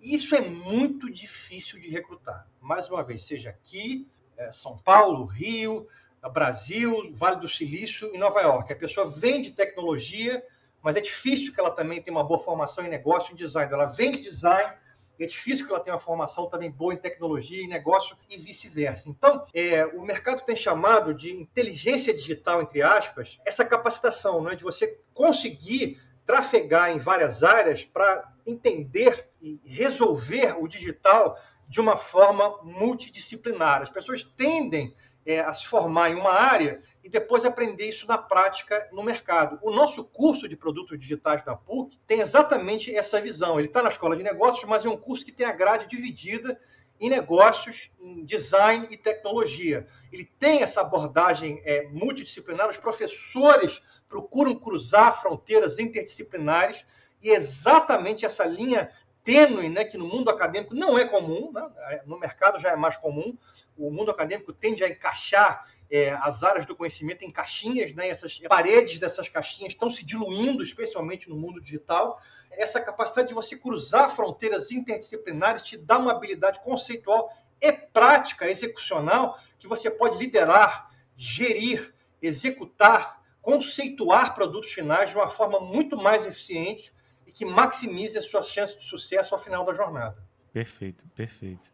Isso 0.03 0.35
é 0.35 0.43
muito 0.43 1.11
difícil 1.11 1.81
de 1.81 1.89
recrutar. 1.89 2.47
Mais 2.61 2.91
uma 2.91 3.03
vez, 3.03 3.23
seja 3.23 3.49
aqui, 3.49 4.06
é, 4.37 4.53
São 4.53 4.77
Paulo, 4.77 5.25
Rio, 5.25 5.89
Brasil, 6.31 7.11
Vale 7.15 7.41
do 7.41 7.49
Silício 7.49 8.15
e 8.15 8.19
Nova 8.19 8.43
York. 8.43 8.71
A 8.71 8.77
pessoa 8.77 9.11
vende 9.11 9.53
tecnologia, 9.53 10.44
mas 10.83 10.94
é 10.94 11.01
difícil 11.01 11.55
que 11.55 11.59
ela 11.59 11.71
também 11.71 12.03
tenha 12.03 12.15
uma 12.15 12.25
boa 12.25 12.39
formação 12.39 12.85
em 12.85 12.91
negócio 12.91 13.33
e 13.33 13.35
design. 13.35 13.73
Ela 13.73 13.87
vende 13.87 14.21
design, 14.21 14.77
é 15.19 15.26
difícil 15.26 15.67
que 15.67 15.73
ela 15.73 15.81
tenha 15.81 15.94
uma 15.94 16.00
formação 16.00 16.49
também 16.49 16.70
boa 16.70 16.94
em 16.94 16.97
tecnologia 16.97 17.62
e 17.62 17.67
negócio 17.67 18.17
e 18.31 18.37
vice-versa. 18.37 19.09
Então, 19.09 19.44
é, 19.53 19.85
o 19.87 20.03
mercado 20.03 20.44
tem 20.44 20.56
chamado 20.56 21.12
de 21.15 21.35
inteligência 21.35 22.15
digital, 22.15 22.62
entre 22.62 22.82
aspas, 22.82 23.41
essa 23.44 23.65
capacitação, 23.65 24.43
né, 24.43 24.55
de 24.55 24.62
você 24.62 24.99
conseguir 25.12 26.00
trafegar 26.25 26.91
em 26.91 26.99
várias 26.99 27.43
áreas 27.43 27.85
para 27.85 28.32
entender 28.47 29.29
e 29.41 29.61
resolver 29.65 30.56
o 30.59 30.69
digital 30.69 31.38
de 31.69 31.81
uma 31.81 31.97
forma 31.97 32.62
multidisciplinar. 32.62 33.82
As 33.82 33.91
pessoas 33.91 34.23
tendem 34.23 34.94
é, 35.29 35.41
a 35.41 35.53
se 35.53 35.67
formar 35.67 36.11
em 36.11 36.15
uma 36.15 36.33
área 36.33 36.81
e 37.05 37.09
depois 37.11 37.45
aprender 37.45 37.87
isso 37.87 38.07
na 38.07 38.17
prática 38.17 38.89
no 38.91 39.03
mercado. 39.03 39.59
O 39.63 39.71
nosso 39.71 40.03
curso 40.03 40.49
de 40.49 40.57
produtos 40.57 40.99
digitais 40.99 41.45
da 41.45 41.55
PUC 41.55 41.99
tem 42.07 42.21
exatamente 42.21 42.97
essa 42.97 43.21
visão. 43.21 43.59
Ele 43.59 43.69
está 43.69 43.83
na 43.83 43.91
escola 43.91 44.17
de 44.17 44.23
negócios, 44.23 44.65
mas 44.65 44.87
é 44.87 44.89
um 44.89 44.97
curso 44.97 45.27
que 45.27 45.31
tem 45.31 45.45
a 45.45 45.53
grade 45.53 45.87
dividida 45.87 46.59
em 46.99 47.11
negócios, 47.11 47.91
em 48.01 48.25
design 48.25 48.89
e 48.91 48.97
tecnologia. 48.97 49.87
Ele 50.11 50.25
tem 50.25 50.63
essa 50.63 50.81
abordagem 50.81 51.61
é, 51.63 51.87
multidisciplinar, 51.89 52.71
os 52.71 52.79
professores 52.79 53.83
procuram 54.09 54.55
cruzar 54.55 55.21
fronteiras 55.21 55.79
interdisciplinares 55.79 56.87
e 57.23 57.29
exatamente 57.29 58.25
essa 58.25 58.47
linha 58.47 58.91
tênue, 59.29 59.69
né, 59.69 59.85
que 59.85 59.99
no 59.99 60.07
mundo 60.07 60.31
acadêmico 60.31 60.75
não 60.75 60.99
é 60.99 61.05
comum, 61.05 61.53
né, 61.53 62.01
no 62.07 62.19
mercado 62.19 62.59
já 62.59 62.71
é 62.71 62.77
mais 62.77 62.97
comum. 62.97 63.37
O 63.77 63.91
mundo 63.91 64.11
acadêmico 64.11 64.55
tende 64.55 64.83
a 64.83 64.89
encaixar 64.89 65.67
é, 65.91 66.13
as 66.13 66.43
áreas 66.43 66.65
do 66.65 66.75
conhecimento 66.75 67.27
em 67.27 67.31
caixinhas, 67.31 67.93
né, 67.93 68.08
essas 68.08 68.39
paredes 68.39 68.99
dessas 68.99 69.29
caixinhas 69.29 69.75
estão 69.75 69.91
se 69.91 70.03
diluindo, 70.03 70.63
especialmente 70.63 71.29
no 71.29 71.37
mundo 71.37 71.61
digital. 71.61 72.19
Essa 72.51 72.81
capacidade 72.81 73.29
de 73.29 73.35
você 73.35 73.55
cruzar 73.55 74.11
fronteiras 74.11 74.70
interdisciplinares 74.70 75.61
te 75.61 75.77
dá 75.77 75.99
uma 75.99 76.13
habilidade 76.13 76.61
conceitual 76.61 77.31
e 77.61 77.70
prática, 77.70 78.49
execucional, 78.49 79.39
que 79.58 79.69
você 79.69 79.91
pode 79.91 80.17
liderar, 80.17 80.91
gerir, 81.15 81.94
executar, 82.23 83.20
conceituar 83.43 84.35
produtos 84.35 84.73
finais 84.73 85.11
de 85.11 85.17
uma 85.17 85.29
forma 85.29 85.61
muito 85.61 85.99
mais 85.99 86.25
eficiente 86.25 86.97
que 87.39 87.45
maximize 87.45 88.19
as 88.19 88.25
suas 88.25 88.49
chances 88.49 88.77
de 88.77 88.83
sucesso 88.83 89.33
ao 89.33 89.41
final 89.41 89.65
da 89.65 89.73
jornada. 89.73 90.17
Perfeito, 90.53 91.07
perfeito. 91.15 91.71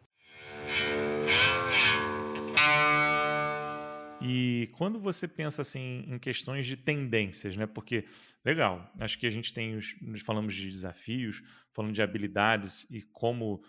E 4.27 4.71
quando 4.73 4.99
você 4.99 5.27
pensa 5.27 5.61
assim 5.61 6.03
em 6.07 6.17
questões 6.17 6.65
de 6.65 6.75
tendências, 6.75 7.55
né? 7.55 7.67
Porque 7.67 8.05
legal, 8.43 8.91
acho 8.99 9.19
que 9.19 9.27
a 9.27 9.29
gente 9.29 9.53
tem 9.53 9.75
os, 9.75 9.95
nós 10.01 10.21
falamos 10.21 10.55
de 10.55 10.67
desafios, 10.67 11.43
falando 11.71 11.93
de 11.93 12.01
habilidades 12.01 12.87
e 12.89 13.03
como, 13.03 13.61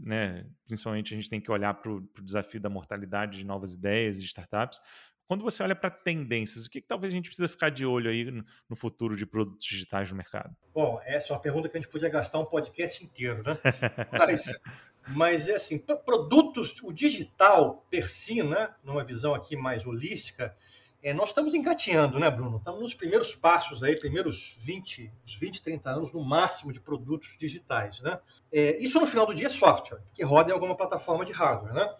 né? 0.00 0.44
Principalmente 0.66 1.14
a 1.14 1.16
gente 1.16 1.30
tem 1.30 1.40
que 1.40 1.50
olhar 1.52 1.74
para 1.74 1.92
o 1.92 2.00
desafio 2.24 2.60
da 2.60 2.68
mortalidade 2.68 3.38
de 3.38 3.44
novas 3.44 3.74
ideias 3.74 4.18
e 4.18 4.24
startups. 4.24 4.80
Quando 5.28 5.44
você 5.44 5.62
olha 5.62 5.76
para 5.76 5.90
tendências, 5.90 6.66
o 6.66 6.70
que, 6.70 6.80
que, 6.80 6.88
talvez 6.88 7.12
a 7.12 7.14
gente 7.16 7.26
precisa 7.26 7.46
ficar 7.46 7.70
de 7.70 7.86
olho 7.86 8.10
aí 8.10 8.24
no, 8.24 8.44
no, 8.68 8.74
futuro 8.74 9.14
de 9.14 9.24
produtos 9.24 9.64
digitais 9.64 10.10
no 10.10 10.16
mercado? 10.16 10.56
Bom, 10.74 11.00
essa 11.04 11.32
é 11.32 11.36
uma 11.36 11.40
pergunta 11.40 11.68
que 11.68 11.78
a 11.78 11.80
gente 11.80 11.88
podia 11.88 12.08
gastar 12.08 12.40
um 12.40 12.44
podcast 12.44 13.04
inteiro, 13.04 13.44
né? 13.44 13.56
Mas, 14.10 14.60
mas 15.14 15.48
é 15.48 15.56
assim, 15.56 15.78
produtos, 15.78 16.76
o 16.82 16.92
digital 16.92 17.86
per 17.90 18.10
si, 18.10 18.42
né? 18.42 18.74
Numa 18.82 19.04
visão 19.04 19.34
aqui 19.34 19.56
mais 19.56 19.86
holística, 19.86 20.56
é, 21.02 21.14
nós 21.14 21.28
estamos 21.28 21.54
engateando, 21.54 22.18
né, 22.18 22.30
Bruno? 22.30 22.58
Estamos 22.58 22.80
nos 22.80 22.94
primeiros 22.94 23.34
passos 23.34 23.82
aí, 23.82 23.98
primeiros 23.98 24.54
20, 24.58 25.12
20, 25.24 25.62
30 25.62 25.90
anos 25.90 26.12
no 26.12 26.22
máximo 26.22 26.72
de 26.72 26.80
produtos 26.80 27.36
digitais, 27.38 28.00
né? 28.00 28.20
É, 28.52 28.76
isso 28.82 29.00
no 29.00 29.06
final 29.06 29.26
do 29.26 29.34
dia 29.34 29.46
é 29.46 29.50
software, 29.50 30.00
que 30.12 30.22
roda 30.22 30.50
em 30.50 30.52
alguma 30.52 30.76
plataforma 30.76 31.24
de 31.24 31.32
hardware, 31.32 31.72
né? 31.72 31.94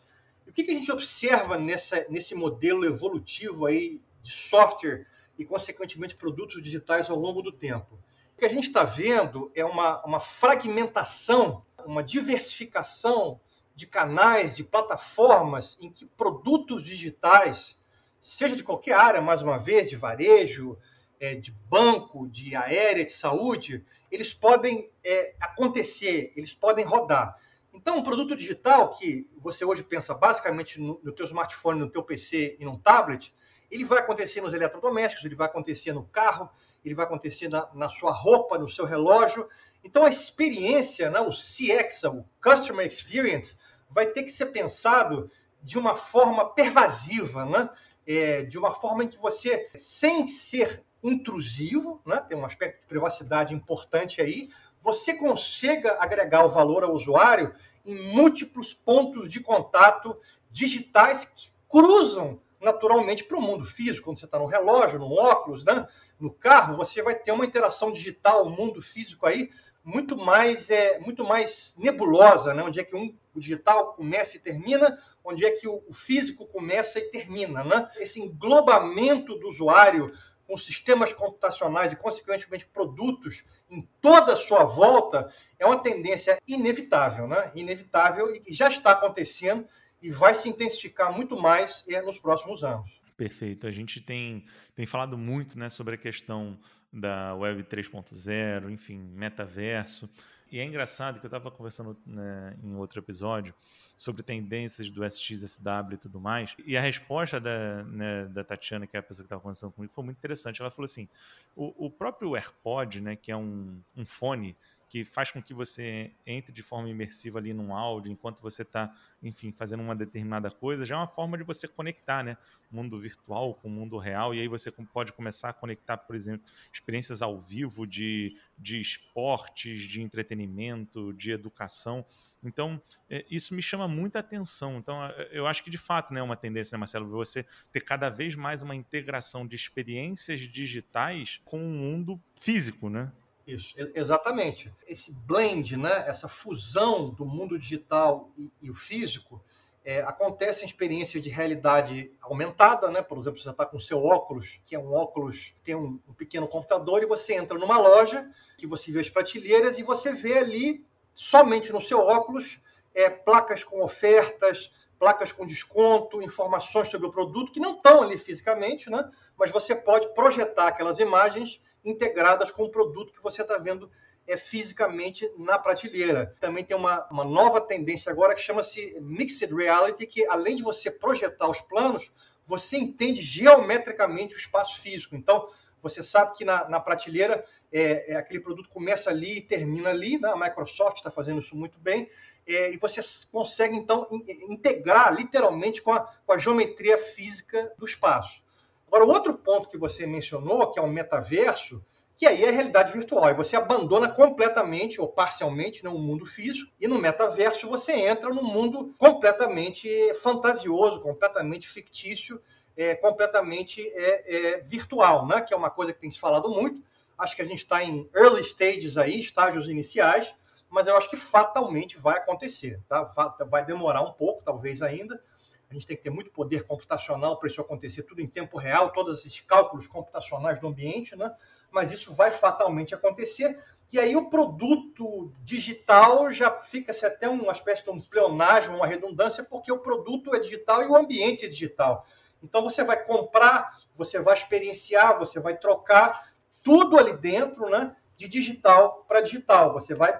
o 0.50 0.52
que, 0.52 0.64
que 0.64 0.72
a 0.72 0.74
gente 0.74 0.90
observa 0.90 1.56
nessa, 1.56 2.04
nesse 2.10 2.34
modelo 2.34 2.84
evolutivo 2.84 3.66
aí 3.66 4.00
de 4.20 4.32
software 4.32 5.06
e, 5.38 5.44
consequentemente, 5.44 6.16
produtos 6.16 6.60
digitais 6.60 7.08
ao 7.08 7.16
longo 7.16 7.40
do 7.40 7.52
tempo? 7.52 7.94
O 8.34 8.38
que 8.38 8.44
a 8.44 8.48
gente 8.48 8.66
está 8.66 8.82
vendo 8.82 9.52
é 9.54 9.64
uma, 9.64 10.04
uma 10.04 10.18
fragmentação, 10.18 11.64
uma 11.86 12.02
diversificação 12.02 13.40
de 13.74 13.86
canais, 13.86 14.56
de 14.56 14.64
plataformas 14.64 15.78
em 15.80 15.90
que 15.90 16.06
produtos 16.06 16.84
digitais, 16.84 17.80
seja 18.20 18.54
de 18.54 18.62
qualquer 18.62 18.94
área, 18.94 19.20
mais 19.20 19.42
uma 19.42 19.58
vez, 19.58 19.88
de 19.88 19.96
varejo, 19.96 20.78
é, 21.18 21.34
de 21.34 21.52
banco, 21.68 22.28
de 22.28 22.56
aérea, 22.56 23.04
de 23.04 23.12
saúde, 23.12 23.84
eles 24.10 24.34
podem 24.34 24.90
é, 25.04 25.34
acontecer, 25.40 26.32
eles 26.36 26.52
podem 26.52 26.84
rodar. 26.84 27.36
Então, 27.72 27.98
um 27.98 28.02
produto 28.02 28.34
digital 28.34 28.90
que 28.90 29.28
você 29.38 29.64
hoje 29.64 29.82
pensa 29.82 30.12
basicamente 30.12 30.80
no, 30.80 31.00
no 31.02 31.12
teu 31.12 31.24
smartphone, 31.26 31.78
no 31.78 31.90
teu 31.90 32.02
PC 32.02 32.56
e 32.58 32.64
num 32.64 32.76
tablet, 32.76 33.32
ele 33.70 33.84
vai 33.84 34.00
acontecer 34.00 34.40
nos 34.40 34.52
eletrodomésticos, 34.52 35.24
ele 35.24 35.36
vai 35.36 35.46
acontecer 35.46 35.92
no 35.92 36.04
carro, 36.04 36.50
ele 36.84 36.94
vai 36.94 37.04
acontecer 37.04 37.48
na, 37.48 37.68
na 37.74 37.88
sua 37.88 38.12
roupa, 38.12 38.58
no 38.58 38.68
seu 38.68 38.84
relógio. 38.84 39.48
Então, 39.82 40.04
a 40.04 40.10
experiência, 40.10 41.10
né, 41.10 41.20
o 41.20 41.30
CX, 41.30 42.04
o 42.04 42.24
Customer 42.42 42.86
Experience, 42.86 43.56
vai 43.88 44.06
ter 44.06 44.22
que 44.22 44.30
ser 44.30 44.46
pensado 44.46 45.30
de 45.62 45.78
uma 45.78 45.94
forma 45.94 46.48
pervasiva, 46.48 47.44
né? 47.44 47.68
É, 48.06 48.42
de 48.42 48.58
uma 48.58 48.74
forma 48.74 49.04
em 49.04 49.08
que 49.08 49.18
você, 49.18 49.70
sem 49.74 50.26
ser 50.26 50.84
intrusivo, 51.02 52.00
né? 52.04 52.18
tem 52.20 52.36
um 52.36 52.44
aspecto 52.44 52.80
de 52.80 52.86
privacidade 52.86 53.54
importante 53.54 54.20
aí, 54.20 54.50
você 54.80 55.14
consiga 55.14 55.96
agregar 56.00 56.44
o 56.44 56.50
valor 56.50 56.82
ao 56.82 56.94
usuário 56.94 57.54
em 57.84 58.14
múltiplos 58.14 58.72
pontos 58.74 59.30
de 59.30 59.40
contato 59.40 60.18
digitais 60.50 61.24
que 61.24 61.50
cruzam 61.68 62.40
naturalmente 62.60 63.24
para 63.24 63.38
o 63.38 63.42
mundo 63.42 63.64
físico. 63.64 64.06
Quando 64.06 64.18
você 64.18 64.24
está 64.24 64.38
no 64.38 64.46
relógio, 64.46 64.98
no 64.98 65.12
óculos, 65.12 65.64
né? 65.64 65.86
no 66.18 66.30
carro, 66.30 66.76
você 66.76 67.02
vai 67.02 67.14
ter 67.14 67.32
uma 67.32 67.46
interação 67.46 67.90
digital, 67.90 68.44
o 68.44 68.50
mundo 68.50 68.82
físico 68.82 69.26
aí, 69.26 69.50
muito 69.84 70.16
mais 70.16 70.70
é 70.70 70.98
muito 71.00 71.24
mais 71.24 71.74
nebulosa, 71.78 72.54
né? 72.54 72.62
Onde 72.62 72.80
é 72.80 72.84
que 72.84 72.96
um, 72.96 73.16
o 73.34 73.40
digital 73.40 73.94
começa 73.94 74.36
e 74.36 74.40
termina, 74.40 74.98
onde 75.24 75.44
é 75.44 75.50
que 75.52 75.66
o, 75.66 75.82
o 75.88 75.94
físico 75.94 76.46
começa 76.46 76.98
e 76.98 77.10
termina, 77.10 77.64
né? 77.64 77.90
Esse 77.96 78.20
englobamento 78.20 79.38
do 79.38 79.48
usuário 79.48 80.12
com 80.46 80.56
sistemas 80.56 81.12
computacionais 81.12 81.92
e, 81.92 81.96
consequentemente, 81.96 82.66
produtos 82.66 83.44
em 83.70 83.88
toda 84.00 84.32
a 84.32 84.36
sua 84.36 84.64
volta, 84.64 85.32
é 85.58 85.64
uma 85.64 85.78
tendência 85.78 86.38
inevitável, 86.46 87.28
né? 87.28 87.52
Inevitável 87.54 88.34
e 88.34 88.52
já 88.52 88.68
está 88.68 88.90
acontecendo 88.90 89.66
e 90.02 90.10
vai 90.10 90.34
se 90.34 90.48
intensificar 90.48 91.12
muito 91.12 91.36
mais 91.36 91.84
é, 91.88 92.02
nos 92.02 92.18
próximos 92.18 92.64
anos. 92.64 92.99
Perfeito. 93.20 93.66
A 93.66 93.70
gente 93.70 94.00
tem, 94.00 94.46
tem 94.74 94.86
falado 94.86 95.18
muito 95.18 95.58
né, 95.58 95.68
sobre 95.68 95.94
a 95.94 95.98
questão 95.98 96.58
da 96.90 97.34
Web 97.34 97.64
3.0, 97.64 98.70
enfim, 98.70 98.96
metaverso. 98.96 100.08
E 100.50 100.58
é 100.58 100.64
engraçado 100.64 101.20
que 101.20 101.26
eu 101.26 101.28
estava 101.28 101.50
conversando 101.50 101.94
né, 102.06 102.56
em 102.64 102.74
outro 102.76 102.98
episódio 102.98 103.54
sobre 104.00 104.22
tendências 104.22 104.88
do 104.88 105.04
SXSW 105.04 105.92
e 105.92 105.96
tudo 105.98 106.18
mais. 106.18 106.56
E 106.64 106.74
a 106.74 106.80
resposta 106.80 107.38
da, 107.38 107.84
né, 107.84 108.24
da 108.28 108.42
Tatiana, 108.42 108.86
que 108.86 108.96
é 108.96 109.00
a 109.00 109.02
pessoa 109.02 109.24
que 109.24 109.26
estava 109.26 109.42
conversando 109.42 109.72
comigo, 109.72 109.92
foi 109.92 110.02
muito 110.02 110.16
interessante. 110.16 110.62
Ela 110.62 110.70
falou 110.70 110.86
assim: 110.86 111.06
o, 111.54 111.86
o 111.86 111.90
próprio 111.90 112.34
AirPod, 112.34 112.98
né, 112.98 113.14
que 113.14 113.30
é 113.30 113.36
um, 113.36 113.78
um 113.94 114.06
fone 114.06 114.56
que 114.88 115.04
faz 115.04 115.30
com 115.30 115.40
que 115.42 115.52
você 115.52 116.10
entre 116.26 116.50
de 116.50 116.62
forma 116.62 116.88
imersiva 116.88 117.38
ali 117.38 117.52
num 117.52 117.72
áudio 117.72 118.10
enquanto 118.10 118.40
você 118.40 118.62
está, 118.62 118.92
enfim, 119.22 119.52
fazendo 119.52 119.82
uma 119.82 119.94
determinada 119.94 120.50
coisa, 120.50 120.84
já 120.84 120.96
é 120.96 120.98
uma 120.98 121.06
forma 121.06 121.36
de 121.36 121.44
você 121.44 121.68
conectar, 121.68 122.24
né? 122.24 122.38
O 122.72 122.76
mundo 122.76 122.98
virtual 122.98 123.54
com 123.54 123.68
o 123.68 123.70
mundo 123.70 123.98
real, 123.98 124.34
e 124.34 124.40
aí 124.40 124.48
você 124.48 124.72
pode 124.72 125.12
começar 125.12 125.50
a 125.50 125.52
conectar, 125.52 125.98
por 125.98 126.16
exemplo, 126.16 126.50
experiências 126.72 127.20
ao 127.20 127.38
vivo 127.38 127.86
de, 127.86 128.34
de 128.58 128.80
esportes, 128.80 129.82
de 129.82 130.02
entretenimento, 130.02 131.12
de 131.12 131.30
educação. 131.32 132.04
Então, 132.42 132.80
é, 133.08 133.24
isso 133.30 133.54
me 133.54 133.62
chama 133.62 133.86
muita 133.86 134.18
atenção. 134.18 134.76
Então, 134.78 135.02
eu 135.30 135.46
acho 135.46 135.62
que 135.62 135.70
de 135.70 135.78
fato 135.78 136.12
né, 136.14 136.20
é 136.20 136.22
uma 136.22 136.36
tendência, 136.36 136.74
né, 136.74 136.78
Marcelo, 136.78 137.08
você 137.08 137.44
ter 137.70 137.80
cada 137.80 138.08
vez 138.08 138.34
mais 138.34 138.62
uma 138.62 138.74
integração 138.74 139.46
de 139.46 139.54
experiências 139.54 140.40
digitais 140.40 141.40
com 141.44 141.58
o 141.58 141.70
mundo 141.70 142.20
físico, 142.38 142.88
né? 142.88 143.12
Isso, 143.46 143.74
exatamente. 143.94 144.72
Esse 144.86 145.12
blend, 145.12 145.76
né, 145.76 146.04
essa 146.06 146.28
fusão 146.28 147.10
do 147.10 147.24
mundo 147.24 147.58
digital 147.58 148.30
e, 148.36 148.52
e 148.62 148.70
o 148.70 148.74
físico, 148.74 149.42
é, 149.84 150.00
acontece 150.02 150.62
em 150.62 150.66
experiências 150.66 151.22
de 151.22 151.30
realidade 151.30 152.12
aumentada, 152.20 152.90
né? 152.90 153.02
Por 153.02 153.18
exemplo, 153.18 153.40
você 153.40 153.50
está 153.50 153.64
com 153.64 153.78
o 153.78 153.80
seu 153.80 154.04
óculos, 154.04 154.60
que 154.66 154.74
é 154.74 154.78
um 154.78 154.92
óculos, 154.92 155.54
tem 155.64 155.74
um, 155.74 155.98
um, 156.06 156.12
pequeno 156.12 156.46
computador, 156.46 157.02
e 157.02 157.06
você 157.06 157.34
entra 157.34 157.58
numa 157.58 157.78
loja, 157.78 158.30
que 158.58 158.66
você 158.66 158.92
vê 158.92 159.00
as 159.00 159.08
prateleiras, 159.08 159.78
e 159.78 159.82
você 159.82 160.12
vê 160.12 160.38
ali, 160.38 160.84
somente 161.14 161.72
no 161.72 161.80
seu 161.80 162.00
óculos, 162.00 162.60
é, 162.94 163.08
placas 163.08 163.62
com 163.62 163.82
ofertas, 163.82 164.72
placas 164.98 165.32
com 165.32 165.46
desconto, 165.46 166.22
informações 166.22 166.88
sobre 166.88 167.06
o 167.06 167.10
produto, 167.10 167.52
que 167.52 167.60
não 167.60 167.76
estão 167.76 168.02
ali 168.02 168.18
fisicamente, 168.18 168.90
né? 168.90 169.10
Mas 169.36 169.50
você 169.50 169.74
pode 169.74 170.12
projetar 170.14 170.68
aquelas 170.68 170.98
imagens 170.98 171.60
integradas 171.84 172.50
com 172.50 172.64
o 172.64 172.70
produto 172.70 173.12
que 173.12 173.22
você 173.22 173.40
está 173.40 173.56
vendo 173.56 173.90
é, 174.26 174.36
fisicamente 174.36 175.30
na 175.38 175.58
prateleira. 175.58 176.36
Também 176.38 176.64
tem 176.64 176.76
uma, 176.76 177.08
uma 177.10 177.24
nova 177.24 177.60
tendência 177.60 178.12
agora 178.12 178.34
que 178.34 178.40
chama-se 178.40 178.98
Mixed 179.00 179.52
Reality, 179.54 180.06
que 180.06 180.26
além 180.26 180.56
de 180.56 180.62
você 180.62 180.90
projetar 180.90 181.48
os 181.48 181.60
planos, 181.62 182.12
você 182.44 182.76
entende 182.76 183.22
geometricamente 183.22 184.34
o 184.34 184.38
espaço 184.38 184.80
físico. 184.80 185.16
Então, 185.16 185.48
você 185.82 186.02
sabe 186.02 186.36
que 186.36 186.44
na, 186.44 186.68
na 186.68 186.78
prateleira 186.78 187.44
é, 187.72 188.12
é, 188.12 188.16
aquele 188.16 188.40
produto 188.40 188.68
começa 188.68 189.10
ali 189.10 189.38
e 189.38 189.40
termina 189.40 189.90
ali, 189.90 190.18
né? 190.18 190.28
a 190.28 190.36
Microsoft 190.36 190.96
está 190.96 191.10
fazendo 191.10 191.40
isso 191.40 191.56
muito 191.56 191.78
bem, 191.78 192.10
é, 192.46 192.72
e 192.72 192.76
você 192.76 193.00
consegue 193.30 193.76
então 193.76 194.06
in, 194.10 194.24
integrar 194.52 195.14
literalmente 195.14 195.82
com 195.82 195.92
a, 195.92 196.00
com 196.00 196.32
a 196.32 196.38
geometria 196.38 196.98
física 196.98 197.72
do 197.78 197.84
espaço. 197.84 198.42
Agora, 198.88 199.04
o 199.04 199.08
outro 199.08 199.34
ponto 199.34 199.68
que 199.68 199.78
você 199.78 200.06
mencionou, 200.06 200.72
que 200.72 200.78
é 200.78 200.82
o 200.82 200.88
metaverso, 200.88 201.84
que 202.20 202.26
aí 202.26 202.44
é 202.44 202.48
a 202.48 202.52
realidade 202.52 202.92
virtual. 202.92 203.30
E 203.30 203.34
você 203.34 203.56
abandona 203.56 204.06
completamente 204.06 205.00
ou 205.00 205.08
parcialmente 205.08 205.82
né, 205.82 205.88
o 205.88 205.96
mundo 205.96 206.26
físico, 206.26 206.70
e 206.78 206.86
no 206.86 206.98
metaverso 206.98 207.66
você 207.68 207.92
entra 207.92 208.28
num 208.28 208.42
mundo 208.42 208.94
completamente 208.98 209.88
fantasioso, 210.16 211.00
completamente 211.00 211.66
fictício, 211.66 212.42
é, 212.76 212.94
completamente 212.94 213.80
é, 213.94 214.36
é, 214.36 214.60
virtual, 214.60 215.26
né? 215.26 215.40
que 215.40 215.54
é 215.54 215.56
uma 215.56 215.70
coisa 215.70 215.92
que 215.92 216.00
tem 216.00 216.10
se 216.10 216.20
falado 216.20 216.50
muito. 216.50 216.82
Acho 217.20 217.36
que 217.36 217.42
a 217.42 217.44
gente 217.44 217.58
está 217.58 217.84
em 217.84 218.08
early 218.16 218.40
stages 218.40 218.96
aí, 218.96 219.20
estágios 219.20 219.68
iniciais, 219.68 220.34
mas 220.70 220.86
eu 220.86 220.96
acho 220.96 221.10
que 221.10 221.18
fatalmente 221.18 221.98
vai 221.98 222.16
acontecer. 222.16 222.80
Tá? 222.88 223.02
Vai 223.48 223.64
demorar 223.64 224.00
um 224.00 224.12
pouco, 224.12 224.42
talvez 224.42 224.80
ainda, 224.80 225.22
a 225.70 225.74
gente 225.74 225.86
tem 225.86 225.96
que 225.96 226.02
ter 226.02 226.10
muito 226.10 226.30
poder 226.30 226.64
computacional 226.64 227.38
para 227.38 227.48
isso 227.48 227.60
acontecer 227.60 228.04
tudo 228.04 228.22
em 228.22 228.26
tempo 228.26 228.56
real, 228.56 228.90
todos 228.90 229.20
esses 229.20 229.38
cálculos 229.40 229.86
computacionais 229.86 230.58
do 230.58 230.66
ambiente, 230.66 231.14
né? 231.14 231.30
mas 231.70 231.92
isso 231.92 232.12
vai 232.14 232.30
fatalmente 232.30 232.94
acontecer. 232.94 233.62
E 233.92 233.98
aí 233.98 234.16
o 234.16 234.30
produto 234.30 235.30
digital 235.44 236.30
já 236.30 236.50
fica-se 236.50 237.04
até 237.04 237.28
uma 237.28 237.52
espécie 237.52 237.84
de 237.84 237.90
um 237.90 238.00
pleonasmo, 238.00 238.76
uma 238.76 238.86
redundância, 238.86 239.44
porque 239.44 239.70
o 239.70 239.78
produto 239.78 240.34
é 240.34 240.40
digital 240.40 240.82
e 240.82 240.86
o 240.86 240.96
ambiente 240.96 241.44
é 241.44 241.48
digital. 241.48 242.06
Então 242.42 242.62
você 242.62 242.82
vai 242.82 243.04
comprar, 243.04 243.78
você 243.94 244.18
vai 244.18 244.34
experienciar, 244.34 245.18
você 245.18 245.38
vai 245.38 245.56
trocar 245.56 246.29
tudo 246.62 246.98
ali 246.98 247.16
dentro, 247.16 247.68
né? 247.68 247.94
De 248.16 248.28
digital 248.28 249.04
para 249.08 249.20
digital. 249.20 249.72
Você 249.72 249.94
vai, 249.94 250.18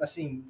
assim, 0.00 0.44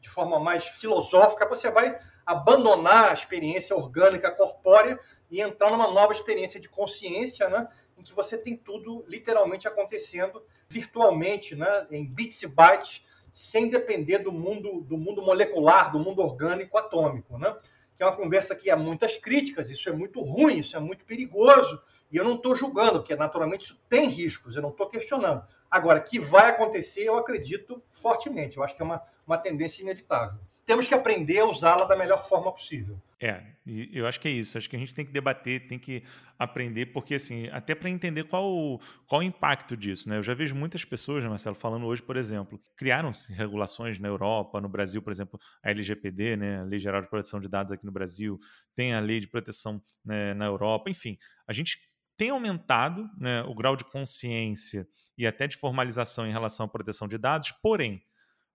de 0.00 0.08
forma 0.08 0.38
mais 0.38 0.66
filosófica, 0.66 1.48
você 1.48 1.70
vai 1.70 1.98
abandonar 2.26 3.10
a 3.10 3.14
experiência 3.14 3.76
orgânica 3.76 4.30
corpórea 4.30 4.98
e 5.30 5.40
entrar 5.40 5.70
numa 5.70 5.90
nova 5.90 6.12
experiência 6.12 6.60
de 6.60 6.68
consciência, 6.68 7.48
né? 7.48 7.68
em 7.96 8.02
que 8.02 8.12
você 8.12 8.36
tem 8.36 8.56
tudo 8.56 9.04
literalmente 9.06 9.68
acontecendo 9.68 10.42
virtualmente, 10.68 11.54
né? 11.54 11.86
em 11.90 12.04
bits 12.06 12.42
e 12.42 12.48
bytes, 12.48 13.06
sem 13.32 13.68
depender 13.68 14.18
do 14.18 14.32
mundo 14.32 14.82
do 14.82 14.98
mundo 14.98 15.22
molecular, 15.22 15.90
do 15.90 15.98
mundo 15.98 16.20
orgânico 16.20 16.76
atômico, 16.76 17.38
né? 17.38 17.56
Que 17.96 18.02
é 18.02 18.06
uma 18.06 18.16
conversa 18.16 18.54
que 18.54 18.70
há 18.70 18.76
muitas 18.76 19.16
críticas, 19.16 19.70
isso 19.70 19.88
é 19.88 19.92
muito 19.92 20.20
ruim, 20.20 20.58
isso 20.58 20.76
é 20.76 20.80
muito 20.80 21.04
perigoso, 21.06 21.82
e 22.12 22.16
eu 22.16 22.24
não 22.24 22.34
estou 22.34 22.54
julgando, 22.54 23.00
porque 23.00 23.16
naturalmente 23.16 23.64
isso 23.64 23.80
tem 23.88 24.08
riscos, 24.08 24.54
eu 24.54 24.62
não 24.62 24.70
estou 24.70 24.88
questionando. 24.88 25.42
Agora, 25.70 26.00
que 26.00 26.18
vai 26.18 26.50
acontecer, 26.50 27.04
eu 27.04 27.16
acredito 27.16 27.82
fortemente, 27.92 28.58
eu 28.58 28.62
acho 28.62 28.76
que 28.76 28.82
é 28.82 28.84
uma, 28.84 29.02
uma 29.26 29.38
tendência 29.38 29.82
inevitável 29.82 30.38
temos 30.64 30.86
que 30.86 30.94
aprender 30.94 31.40
a 31.40 31.44
usá-la 31.44 31.84
da 31.84 31.96
melhor 31.96 32.26
forma 32.26 32.52
possível. 32.52 33.00
É, 33.20 33.42
eu 33.66 34.06
acho 34.06 34.18
que 34.18 34.26
é 34.26 34.30
isso. 34.30 34.58
Acho 34.58 34.68
que 34.68 34.74
a 34.74 34.78
gente 34.78 34.94
tem 34.94 35.04
que 35.04 35.12
debater, 35.12 35.66
tem 35.66 35.78
que 35.78 36.02
aprender, 36.38 36.86
porque 36.86 37.14
assim, 37.14 37.46
até 37.48 37.74
para 37.74 37.88
entender 37.88 38.24
qual, 38.24 38.44
o, 38.44 38.80
qual 39.06 39.20
o 39.20 39.24
impacto 39.24 39.76
disso, 39.76 40.08
né? 40.08 40.16
Eu 40.18 40.22
já 40.22 40.34
vejo 40.34 40.56
muitas 40.56 40.84
pessoas, 40.84 41.22
né, 41.22 41.30
Marcelo, 41.30 41.54
falando 41.54 41.86
hoje, 41.86 42.02
por 42.02 42.16
exemplo, 42.16 42.60
criaram-se 42.76 43.32
regulações 43.32 43.98
na 43.98 44.08
Europa, 44.08 44.60
no 44.60 44.68
Brasil, 44.68 45.00
por 45.00 45.12
exemplo, 45.12 45.38
a 45.62 45.70
LGPD, 45.70 46.36
né, 46.36 46.60
a 46.60 46.64
Lei 46.64 46.80
Geral 46.80 47.00
de 47.00 47.08
Proteção 47.08 47.38
de 47.38 47.48
Dados 47.48 47.72
aqui 47.72 47.86
no 47.86 47.92
Brasil, 47.92 48.38
tem 48.74 48.94
a 48.94 49.00
Lei 49.00 49.20
de 49.20 49.28
Proteção 49.28 49.80
né, 50.04 50.34
na 50.34 50.46
Europa, 50.46 50.90
enfim, 50.90 51.16
a 51.46 51.52
gente 51.52 51.78
tem 52.22 52.30
aumentado 52.30 53.10
né, 53.18 53.42
o 53.42 53.52
grau 53.52 53.74
de 53.74 53.82
consciência 53.82 54.86
e 55.18 55.26
até 55.26 55.48
de 55.48 55.56
formalização 55.56 56.24
em 56.24 56.30
relação 56.30 56.66
à 56.66 56.68
proteção 56.68 57.08
de 57.08 57.18
dados, 57.18 57.50
porém, 57.60 58.00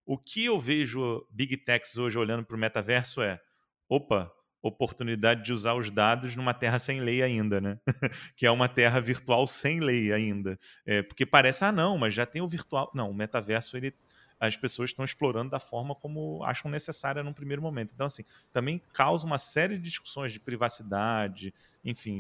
o 0.06 0.18
que 0.18 0.46
eu 0.46 0.58
vejo 0.58 1.28
Big 1.30 1.58
Techs 1.58 1.98
hoje 1.98 2.18
olhando 2.18 2.46
para 2.46 2.56
o 2.56 2.60
metaverso 2.60 3.22
é: 3.22 3.42
opa, 3.90 4.32
oportunidade 4.62 5.44
de 5.44 5.52
usar 5.52 5.74
os 5.74 5.92
dados 5.92 6.34
numa 6.34 6.54
terra 6.54 6.80
sem 6.80 7.02
lei 7.02 7.22
ainda, 7.22 7.60
né? 7.60 7.78
que 8.38 8.46
é 8.46 8.52
uma 8.52 8.70
terra 8.70 9.02
virtual 9.02 9.46
sem 9.46 9.82
lei 9.82 10.14
ainda. 10.14 10.58
É, 10.86 11.02
porque 11.02 11.26
parece, 11.26 11.66
ah, 11.66 11.72
não, 11.74 11.98
mas 11.98 12.14
já 12.14 12.26
tem 12.26 12.42
o 12.42 12.48
virtual. 12.48 12.90
Não, 12.96 13.10
o 13.10 13.14
metaverso 13.14 13.76
ele 13.76 13.94
as 14.40 14.56
pessoas 14.56 14.90
estão 14.90 15.04
explorando 15.04 15.50
da 15.50 15.60
forma 15.60 15.96
como 15.96 16.44
acham 16.44 16.70
necessária 16.70 17.24
num 17.24 17.34
primeiro 17.34 17.62
momento. 17.62 17.94
Então, 17.94 18.06
assim, 18.06 18.24
também 18.54 18.82
causa 18.94 19.26
uma 19.26 19.38
série 19.38 19.78
de 19.78 19.84
discussões 19.84 20.32
de 20.32 20.40
privacidade, 20.40 21.54
enfim, 21.84 22.20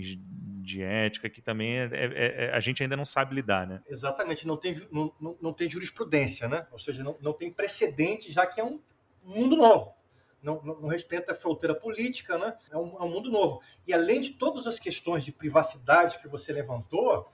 de, 0.61 0.81
ética, 0.81 1.29
que 1.29 1.41
também 1.41 1.77
é, 1.77 1.89
é, 1.91 2.45
é, 2.45 2.51
a 2.55 2.59
gente 2.59 2.81
ainda 2.81 2.97
não 2.97 3.05
sabe 3.05 3.35
lidar, 3.35 3.67
né? 3.67 3.81
Exatamente, 3.87 4.47
não 4.47 4.57
tem, 4.57 4.81
não, 4.91 5.13
não, 5.19 5.37
não 5.41 5.53
tem 5.53 5.69
jurisprudência, 5.69 6.47
né? 6.47 6.65
Ou 6.71 6.79
seja, 6.79 7.03
não, 7.03 7.17
não 7.21 7.33
tem 7.33 7.51
precedente, 7.51 8.31
já 8.31 8.45
que 8.45 8.59
é 8.59 8.63
um 8.63 8.79
mundo 9.23 9.55
novo. 9.55 9.95
Não, 10.41 10.61
não, 10.63 10.81
não, 10.81 10.87
respeita 10.87 11.33
a 11.33 11.35
fronteira 11.35 11.75
política, 11.75 12.37
né? 12.37 12.55
É 12.71 12.77
um, 12.77 12.97
é 12.97 13.03
um, 13.03 13.09
mundo 13.09 13.29
novo. 13.29 13.61
E 13.85 13.93
além 13.93 14.21
de 14.21 14.31
todas 14.31 14.67
as 14.67 14.79
questões 14.79 15.25
de 15.25 15.31
privacidade 15.31 16.19
que 16.19 16.27
você 16.27 16.53
levantou, 16.53 17.27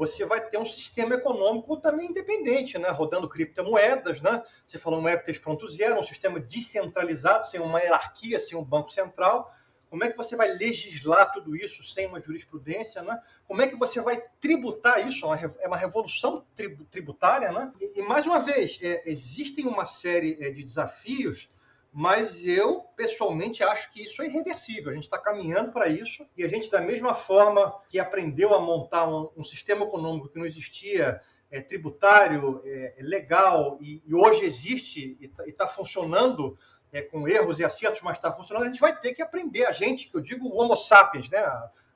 você 0.00 0.24
vai 0.24 0.40
ter 0.40 0.56
um 0.56 0.64
sistema 0.64 1.14
econômico 1.14 1.76
também 1.76 2.08
independente, 2.08 2.78
né? 2.78 2.88
rodando 2.88 3.28
criptomoedas. 3.28 4.22
Né? 4.22 4.42
Você 4.66 4.78
falou 4.78 4.98
no 4.98 5.06
Web 5.06 5.30
3.0, 5.30 5.98
um 5.98 6.02
sistema 6.02 6.40
descentralizado, 6.40 7.46
sem 7.46 7.60
uma 7.60 7.78
hierarquia, 7.80 8.38
sem 8.38 8.56
um 8.56 8.64
banco 8.64 8.90
central. 8.90 9.54
Como 9.90 10.02
é 10.02 10.10
que 10.10 10.16
você 10.16 10.36
vai 10.36 10.54
legislar 10.54 11.30
tudo 11.32 11.54
isso 11.54 11.84
sem 11.84 12.06
uma 12.06 12.18
jurisprudência? 12.18 13.02
Né? 13.02 13.20
Como 13.46 13.60
é 13.60 13.66
que 13.66 13.76
você 13.76 14.00
vai 14.00 14.24
tributar 14.40 15.06
isso? 15.06 15.26
É 15.60 15.68
uma 15.68 15.76
revolução 15.76 16.46
tributária. 16.90 17.52
Né? 17.52 17.70
E, 17.78 18.00
e 18.00 18.02
mais 18.02 18.26
uma 18.26 18.40
vez, 18.40 18.78
é, 18.80 19.02
existem 19.04 19.66
uma 19.66 19.84
série 19.84 20.38
é, 20.40 20.48
de 20.48 20.64
desafios 20.64 21.50
mas 21.92 22.46
eu 22.46 22.82
pessoalmente 22.96 23.64
acho 23.64 23.92
que 23.92 24.02
isso 24.02 24.22
é 24.22 24.26
irreversível. 24.26 24.90
A 24.90 24.94
gente 24.94 25.04
está 25.04 25.18
caminhando 25.18 25.72
para 25.72 25.88
isso 25.88 26.24
e 26.36 26.44
a 26.44 26.48
gente, 26.48 26.70
da 26.70 26.80
mesma 26.80 27.14
forma 27.14 27.74
que 27.88 27.98
aprendeu 27.98 28.54
a 28.54 28.60
montar 28.60 29.08
um, 29.08 29.28
um 29.36 29.44
sistema 29.44 29.84
econômico 29.84 30.28
que 30.28 30.38
não 30.38 30.46
existia, 30.46 31.20
é, 31.50 31.60
tributário, 31.60 32.62
é, 32.64 32.94
legal, 33.00 33.76
e, 33.80 34.00
e, 34.06 34.14
hoje 34.14 34.44
existe 34.44 35.18
e 35.20 35.24
está 35.48 35.66
tá 35.66 35.68
funcionando 35.68 36.56
é, 36.92 37.02
com 37.02 37.26
erros 37.26 37.58
e 37.58 37.64
acertos, 37.64 38.00
mas 38.02 38.18
está 38.18 38.32
funcionando, 38.32 38.64
a 38.64 38.68
gente 38.68 38.80
vai 38.80 38.96
ter 38.96 39.14
que 39.14 39.22
aprender. 39.22 39.66
A 39.66 39.72
gente, 39.72 40.08
que 40.08 40.16
eu 40.16 40.20
digo 40.20 40.48
Homo 40.48 40.76
sapiens, 40.76 41.28
né? 41.28 41.44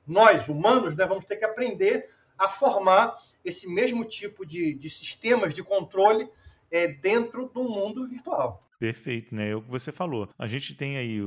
nós, 0.05 0.47
humanos, 0.47 0.95
né, 0.95 1.05
vamos 1.05 1.25
ter 1.25 1.37
que 1.37 1.45
aprender 1.45 2.09
a 2.37 2.49
formar 2.49 3.17
esse 3.43 3.67
mesmo 3.67 4.03
tipo 4.03 4.45
de, 4.45 4.73
de 4.73 4.89
sistemas 4.89 5.53
de 5.53 5.63
controle 5.63 6.29
é, 6.69 6.87
dentro 6.87 7.47
do 7.47 7.63
mundo 7.63 8.05
virtual. 8.07 8.64
Perfeito, 8.79 9.33
né? 9.33 9.49
É 9.49 9.55
o 9.55 9.61
que 9.61 9.69
você 9.69 9.91
falou. 9.91 10.29
A 10.37 10.47
gente 10.47 10.75
tem 10.75 10.97
aí 10.97 11.21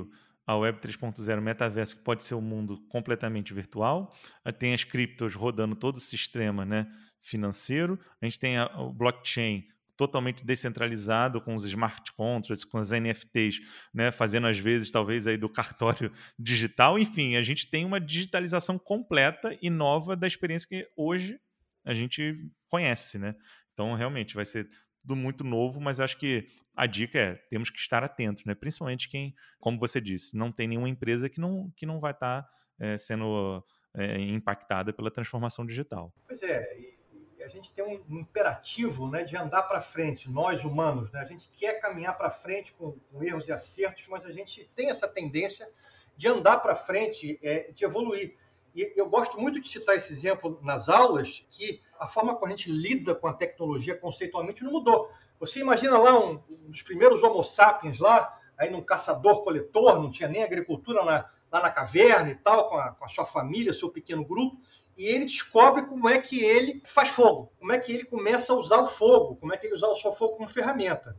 a 0.46 0.56
Web 0.56 0.80
3.0 0.80 1.40
metaverso, 1.42 1.96
que 1.96 2.02
pode 2.02 2.24
ser 2.24 2.34
um 2.34 2.40
mundo 2.40 2.78
completamente 2.88 3.52
virtual. 3.52 4.14
Tem 4.58 4.72
as 4.72 4.82
criptos 4.82 5.34
rodando 5.34 5.76
todo 5.76 5.96
o 5.96 6.00
sistema 6.00 6.64
né, 6.64 6.90
financeiro. 7.20 7.98
A 8.20 8.24
gente 8.24 8.38
tem 8.38 8.56
a, 8.56 8.66
o 8.80 8.92
blockchain 8.92 9.66
totalmente 9.94 10.46
descentralizado 10.46 11.40
com 11.40 11.54
os 11.54 11.64
smart 11.64 12.12
contracts, 12.12 12.64
com 12.64 12.78
as 12.78 12.92
NFTs, 12.92 13.60
né, 13.92 14.12
fazendo 14.12 14.46
às 14.46 14.56
vezes 14.56 14.92
talvez 14.92 15.26
aí 15.26 15.36
do 15.36 15.48
cartório 15.48 16.10
digital. 16.38 16.98
Enfim, 16.98 17.36
a 17.36 17.42
gente 17.42 17.68
tem 17.68 17.84
uma 17.84 18.00
digitalização 18.00 18.78
completa 18.78 19.58
e 19.60 19.68
nova 19.68 20.16
da 20.16 20.26
experiência 20.26 20.68
que 20.68 20.88
hoje 20.96 21.38
a 21.84 21.92
gente 21.92 22.48
conhece, 22.68 23.18
né? 23.18 23.34
Então, 23.72 23.94
realmente, 23.94 24.34
vai 24.34 24.44
ser 24.44 24.68
muito 25.16 25.44
novo, 25.44 25.80
mas 25.80 26.00
acho 26.00 26.16
que 26.16 26.48
a 26.74 26.86
dica 26.86 27.18
é 27.18 27.34
temos 27.34 27.70
que 27.70 27.78
estar 27.78 28.04
atentos, 28.04 28.44
né? 28.44 28.54
Principalmente 28.54 29.08
quem, 29.08 29.34
como 29.60 29.78
você 29.78 30.00
disse, 30.00 30.36
não 30.36 30.52
tem 30.52 30.68
nenhuma 30.68 30.88
empresa 30.88 31.28
que 31.28 31.40
não, 31.40 31.72
que 31.76 31.84
não 31.84 31.98
vai 31.98 32.12
estar 32.12 32.42
tá, 32.42 32.50
é, 32.78 32.96
sendo 32.96 33.64
é, 33.94 34.18
impactada 34.20 34.92
pela 34.92 35.10
transformação 35.10 35.66
digital. 35.66 36.12
Pois 36.26 36.42
é, 36.42 36.78
e 36.78 37.42
a 37.42 37.48
gente 37.48 37.72
tem 37.72 37.84
um 37.84 38.18
imperativo 38.20 39.10
né, 39.10 39.24
de 39.24 39.36
andar 39.36 39.62
para 39.62 39.80
frente, 39.80 40.30
nós 40.30 40.64
humanos, 40.64 41.10
né? 41.10 41.20
A 41.20 41.24
gente 41.24 41.48
quer 41.48 41.80
caminhar 41.80 42.16
para 42.16 42.30
frente 42.30 42.74
com, 42.74 42.92
com, 43.10 43.22
erros 43.24 43.48
e 43.48 43.52
acertos, 43.52 44.06
mas 44.06 44.26
a 44.26 44.32
gente 44.32 44.70
tem 44.76 44.90
essa 44.90 45.08
tendência 45.08 45.68
de 46.16 46.28
andar 46.28 46.58
para 46.58 46.74
frente, 46.74 47.38
é, 47.42 47.72
de 47.72 47.84
evoluir. 47.84 48.36
E 48.74 48.92
eu 48.96 49.08
gosto 49.08 49.40
muito 49.40 49.60
de 49.60 49.68
citar 49.68 49.96
esse 49.96 50.12
exemplo 50.12 50.58
nas 50.62 50.88
aulas, 50.88 51.46
que 51.50 51.80
a 51.98 52.06
forma 52.06 52.34
como 52.34 52.46
a 52.46 52.56
gente 52.56 52.70
lida 52.70 53.14
com 53.14 53.26
a 53.26 53.32
tecnologia 53.32 53.96
conceitualmente 53.96 54.62
não 54.62 54.72
mudou. 54.72 55.10
Você 55.40 55.60
imagina 55.60 55.98
lá 55.98 56.18
um, 56.18 56.42
um 56.48 56.70
dos 56.70 56.82
primeiros 56.82 57.22
Homo 57.22 57.42
sapiens 57.42 57.98
lá, 57.98 58.36
aí 58.56 58.70
num 58.70 58.82
caçador-coletor, 58.82 60.00
não 60.00 60.10
tinha 60.10 60.28
nem 60.28 60.42
agricultura 60.42 61.04
na, 61.04 61.30
lá 61.50 61.62
na 61.62 61.70
caverna 61.70 62.30
e 62.30 62.34
tal, 62.34 62.68
com 62.68 62.76
a, 62.76 62.90
com 62.92 63.04
a 63.04 63.08
sua 63.08 63.24
família, 63.24 63.72
seu 63.72 63.90
pequeno 63.90 64.24
grupo, 64.24 64.60
e 64.96 65.06
ele 65.06 65.26
descobre 65.26 65.86
como 65.86 66.08
é 66.08 66.18
que 66.18 66.42
ele 66.42 66.82
faz 66.84 67.08
fogo, 67.08 67.52
como 67.58 67.72
é 67.72 67.78
que 67.78 67.92
ele 67.92 68.04
começa 68.04 68.52
a 68.52 68.56
usar 68.56 68.80
o 68.80 68.88
fogo, 68.88 69.36
como 69.36 69.54
é 69.54 69.56
que 69.56 69.66
ele 69.66 69.74
usa 69.74 69.86
o 69.86 69.96
seu 69.96 70.12
fogo 70.12 70.36
como 70.36 70.48
ferramenta. 70.48 71.16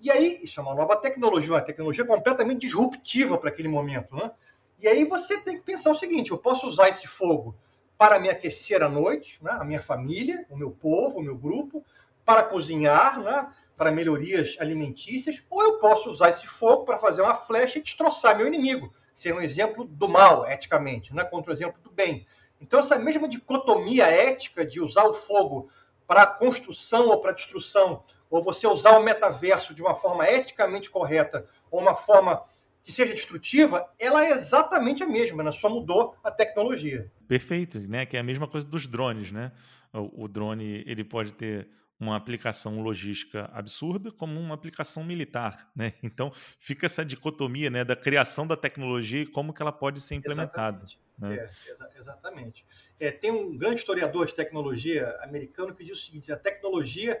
E 0.00 0.10
aí, 0.10 0.40
isso 0.42 0.60
é 0.60 0.62
uma 0.62 0.74
nova 0.74 0.94
tecnologia, 0.96 1.52
uma 1.52 1.60
tecnologia 1.60 2.04
completamente 2.04 2.60
disruptiva 2.60 3.36
para 3.36 3.48
aquele 3.48 3.68
momento, 3.68 4.14
né? 4.14 4.30
E 4.78 4.86
aí 4.86 5.04
você 5.04 5.40
tem 5.40 5.56
que 5.56 5.62
pensar 5.62 5.90
o 5.90 5.94
seguinte: 5.94 6.30
eu 6.30 6.38
posso 6.38 6.66
usar 6.66 6.88
esse 6.88 7.06
fogo 7.06 7.54
para 7.96 8.20
me 8.20 8.28
aquecer 8.28 8.82
à 8.82 8.88
noite, 8.88 9.38
né? 9.42 9.52
a 9.52 9.64
minha 9.64 9.82
família, 9.82 10.44
o 10.50 10.56
meu 10.56 10.70
povo, 10.70 11.18
o 11.18 11.22
meu 11.22 11.36
grupo, 11.36 11.84
para 12.24 12.42
cozinhar, 12.42 13.20
né? 13.20 13.50
para 13.76 13.90
melhorias 13.90 14.56
alimentícias, 14.58 15.42
ou 15.50 15.62
eu 15.62 15.78
posso 15.78 16.10
usar 16.10 16.30
esse 16.30 16.46
fogo 16.46 16.84
para 16.84 16.98
fazer 16.98 17.22
uma 17.22 17.34
flecha 17.34 17.78
e 17.78 17.82
destroçar 17.82 18.36
meu 18.36 18.46
inimigo, 18.46 18.92
seria 19.14 19.38
um 19.38 19.42
exemplo 19.42 19.84
do 19.84 20.08
mal, 20.08 20.46
eticamente, 20.48 21.14
né? 21.14 21.24
contra 21.24 21.50
o 21.50 21.54
exemplo 21.54 21.80
do 21.82 21.90
bem. 21.90 22.26
Então, 22.60 22.80
essa 22.80 22.98
mesma 22.98 23.28
dicotomia 23.28 24.06
ética 24.06 24.64
de 24.64 24.80
usar 24.80 25.04
o 25.04 25.14
fogo 25.14 25.70
para 26.06 26.26
construção 26.26 27.08
ou 27.08 27.20
para 27.20 27.32
destruição, 27.32 28.02
ou 28.30 28.42
você 28.42 28.66
usar 28.66 28.98
o 28.98 29.02
metaverso 29.02 29.74
de 29.74 29.82
uma 29.82 29.94
forma 29.94 30.28
eticamente 30.28 30.90
correta, 30.90 31.46
ou 31.70 31.80
uma 31.80 31.94
forma 31.94 32.42
que 32.86 32.92
seja 32.92 33.12
destrutiva, 33.12 33.92
ela 33.98 34.24
é 34.24 34.30
exatamente 34.30 35.02
a 35.02 35.08
mesma, 35.08 35.42
né? 35.42 35.50
só 35.50 35.68
mudou 35.68 36.16
a 36.22 36.30
tecnologia. 36.30 37.10
Perfeito, 37.26 37.80
né? 37.80 38.06
Que 38.06 38.16
é 38.16 38.20
a 38.20 38.22
mesma 38.22 38.46
coisa 38.46 38.64
dos 38.64 38.86
drones, 38.86 39.32
né? 39.32 39.50
O, 39.92 40.22
o 40.22 40.28
drone 40.28 40.84
ele 40.86 41.02
pode 41.02 41.34
ter 41.34 41.68
uma 41.98 42.14
aplicação 42.14 42.80
logística 42.80 43.50
absurda 43.52 44.12
como 44.12 44.38
uma 44.38 44.54
aplicação 44.54 45.02
militar, 45.02 45.68
né? 45.74 45.94
Então 46.00 46.30
fica 46.60 46.86
essa 46.86 47.04
dicotomia, 47.04 47.68
né, 47.70 47.84
da 47.84 47.96
criação 47.96 48.46
da 48.46 48.56
tecnologia 48.56 49.22
e 49.22 49.26
como 49.26 49.52
que 49.52 49.60
ela 49.60 49.72
pode 49.72 50.00
ser 50.00 50.14
implementada. 50.14 50.84
Exatamente. 50.84 51.00
Né? 51.18 51.34
É, 51.34 51.72
exa 51.72 51.90
exatamente. 51.98 52.66
É, 53.00 53.10
tem 53.10 53.32
um 53.32 53.58
grande 53.58 53.80
historiador 53.80 54.26
de 54.26 54.34
tecnologia 54.34 55.18
americano 55.24 55.74
que 55.74 55.82
diz 55.82 55.98
o 55.98 56.04
seguinte: 56.04 56.30
a 56.30 56.36
tecnologia 56.36 57.20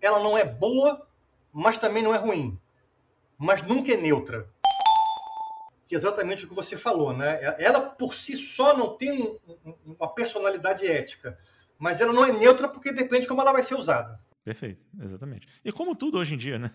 ela 0.00 0.18
não 0.18 0.36
é 0.36 0.44
boa, 0.44 1.06
mas 1.52 1.78
também 1.78 2.02
não 2.02 2.12
é 2.12 2.18
ruim, 2.18 2.58
mas 3.38 3.62
nunca 3.62 3.92
é 3.92 3.96
neutra. 3.96 4.52
Que 5.86 5.94
é 5.94 5.98
exatamente 5.98 6.44
o 6.44 6.48
que 6.48 6.54
você 6.54 6.76
falou, 6.76 7.12
né? 7.12 7.38
Ela 7.58 7.80
por 7.80 8.14
si 8.14 8.36
só 8.36 8.76
não 8.76 8.96
tem 8.96 9.22
um, 9.22 9.38
um, 9.66 9.74
uma 9.98 10.08
personalidade 10.14 10.86
ética 10.86 11.38
mas 11.78 12.00
ela 12.00 12.12
não 12.12 12.24
é 12.24 12.32
neutra 12.32 12.68
porque 12.68 12.92
depende 12.92 13.22
de 13.22 13.28
como 13.28 13.40
ela 13.40 13.52
vai 13.52 13.62
ser 13.62 13.74
usada. 13.74 14.18
Perfeito, 14.44 14.84
exatamente. 15.02 15.48
E 15.64 15.72
como 15.72 15.94
tudo 15.94 16.18
hoje 16.18 16.34
em 16.34 16.38
dia, 16.38 16.58
né? 16.58 16.70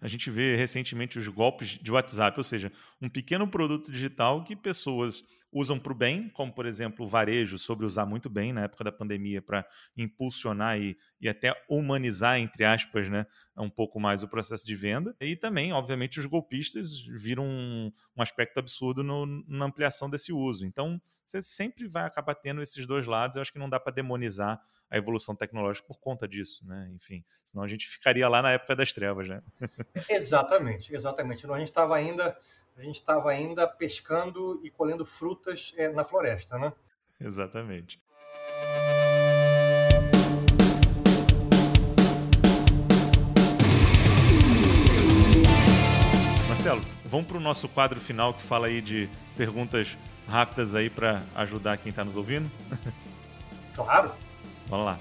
A 0.00 0.08
gente 0.08 0.30
vê 0.30 0.56
recentemente 0.56 1.18
os 1.18 1.28
golpes 1.28 1.78
de 1.80 1.92
WhatsApp, 1.92 2.38
ou 2.38 2.44
seja, 2.44 2.72
um 3.00 3.08
pequeno 3.08 3.46
produto 3.46 3.92
digital 3.92 4.42
que 4.42 4.56
pessoas 4.56 5.22
usam 5.54 5.78
para 5.78 5.92
o 5.92 5.94
bem, 5.94 6.28
como 6.30 6.52
por 6.52 6.66
exemplo 6.66 7.06
o 7.06 7.08
varejo, 7.08 7.56
sobre 7.56 7.86
usar 7.86 8.04
muito 8.04 8.28
bem 8.28 8.52
na 8.52 8.64
época 8.64 8.82
da 8.82 8.90
pandemia 8.90 9.40
para 9.40 9.64
impulsionar 9.96 10.76
e, 10.80 10.98
e 11.20 11.28
até 11.28 11.54
humanizar, 11.68 12.38
entre 12.38 12.64
aspas, 12.64 13.08
né, 13.08 13.24
um 13.56 13.70
pouco 13.70 14.00
mais 14.00 14.24
o 14.24 14.28
processo 14.28 14.66
de 14.66 14.74
venda. 14.74 15.14
E 15.20 15.36
também, 15.36 15.72
obviamente, 15.72 16.18
os 16.18 16.26
golpistas 16.26 17.00
viram 17.06 17.44
um, 17.44 17.92
um 18.16 18.22
aspecto 18.22 18.58
absurdo 18.58 19.04
no, 19.04 19.24
na 19.46 19.66
ampliação 19.66 20.10
desse 20.10 20.32
uso. 20.32 20.66
Então, 20.66 21.00
você 21.24 21.40
sempre 21.40 21.86
vai 21.86 22.04
acabar 22.04 22.34
tendo 22.34 22.60
esses 22.60 22.86
dois 22.86 23.06
lados. 23.06 23.36
Eu 23.36 23.42
acho 23.42 23.52
que 23.52 23.58
não 23.58 23.70
dá 23.70 23.78
para 23.78 23.92
demonizar 23.92 24.60
a 24.90 24.96
evolução 24.96 25.34
tecnológica 25.34 25.86
por 25.86 25.98
conta 25.98 26.28
disso, 26.28 26.66
né? 26.66 26.90
Enfim, 26.94 27.24
senão 27.44 27.64
a 27.64 27.68
gente 27.68 27.86
ficaria 27.88 28.28
lá 28.28 28.42
na 28.42 28.52
época 28.52 28.76
das 28.76 28.92
trevas, 28.92 29.28
né? 29.28 29.42
exatamente, 30.10 30.94
exatamente. 30.94 31.46
A 31.50 31.58
gente 31.58 31.68
estava 31.68 31.96
ainda, 31.96 32.36
a 32.76 32.82
gente 32.82 32.96
estava 32.96 33.30
ainda 33.30 33.66
pescando 33.68 34.60
e 34.64 34.70
colhendo 34.70 35.04
frutas 35.04 35.72
é, 35.76 35.88
na 35.88 36.04
floresta, 36.04 36.58
né? 36.58 36.72
Exatamente. 37.20 38.02
Marcelo, 46.48 46.82
vamos 47.04 47.26
para 47.26 47.36
o 47.36 47.40
nosso 47.40 47.68
quadro 47.68 48.00
final 48.00 48.34
que 48.34 48.42
fala 48.42 48.66
aí 48.66 48.80
de 48.80 49.08
perguntas 49.36 49.96
rápidas 50.26 50.74
aí 50.74 50.90
para 50.90 51.22
ajudar 51.36 51.76
quem 51.78 51.90
está 51.90 52.04
nos 52.04 52.16
ouvindo? 52.16 52.50
Claro. 53.74 54.12
Vamos 54.68 54.86
lá. 54.86 54.98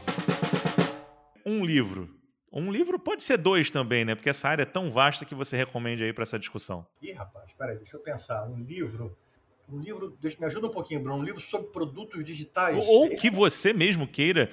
Um 1.46 1.64
livro. 1.64 2.10
Um 2.54 2.72
livro 2.72 3.00
pode 3.00 3.24
ser 3.24 3.38
dois 3.38 3.72
também, 3.72 4.06
né? 4.06 4.13
Porque 4.13 4.30
essa 4.30 4.48
área 4.48 4.62
é 4.62 4.66
tão 4.66 4.92
vasta 4.92 5.26
que 5.26 5.34
você 5.34 5.58
recomende 5.58 6.04
aí 6.04 6.13
para 6.13 6.22
essa 6.22 6.38
discussão. 6.38 6.86
Ih, 7.02 7.12
rapaz, 7.12 7.52
peraí, 7.58 7.78
deixa 7.78 7.98
eu 7.98 8.02
pensar. 8.02 8.46
Um 8.48 8.62
livro. 8.62 9.18
um 9.68 9.80
livro, 9.80 10.16
me 10.22 10.46
ajuda 10.46 10.68
um 10.68 10.70
pouquinho, 10.70 11.00
Bruno, 11.00 11.20
um 11.20 11.24
livro 11.24 11.42
sobre 11.42 11.70
produtos 11.70 12.24
digitais. 12.24 12.86
Ou 12.88 13.10
que 13.16 13.32
você 13.32 13.74
mesmo 13.74 14.08
queira, 14.08 14.52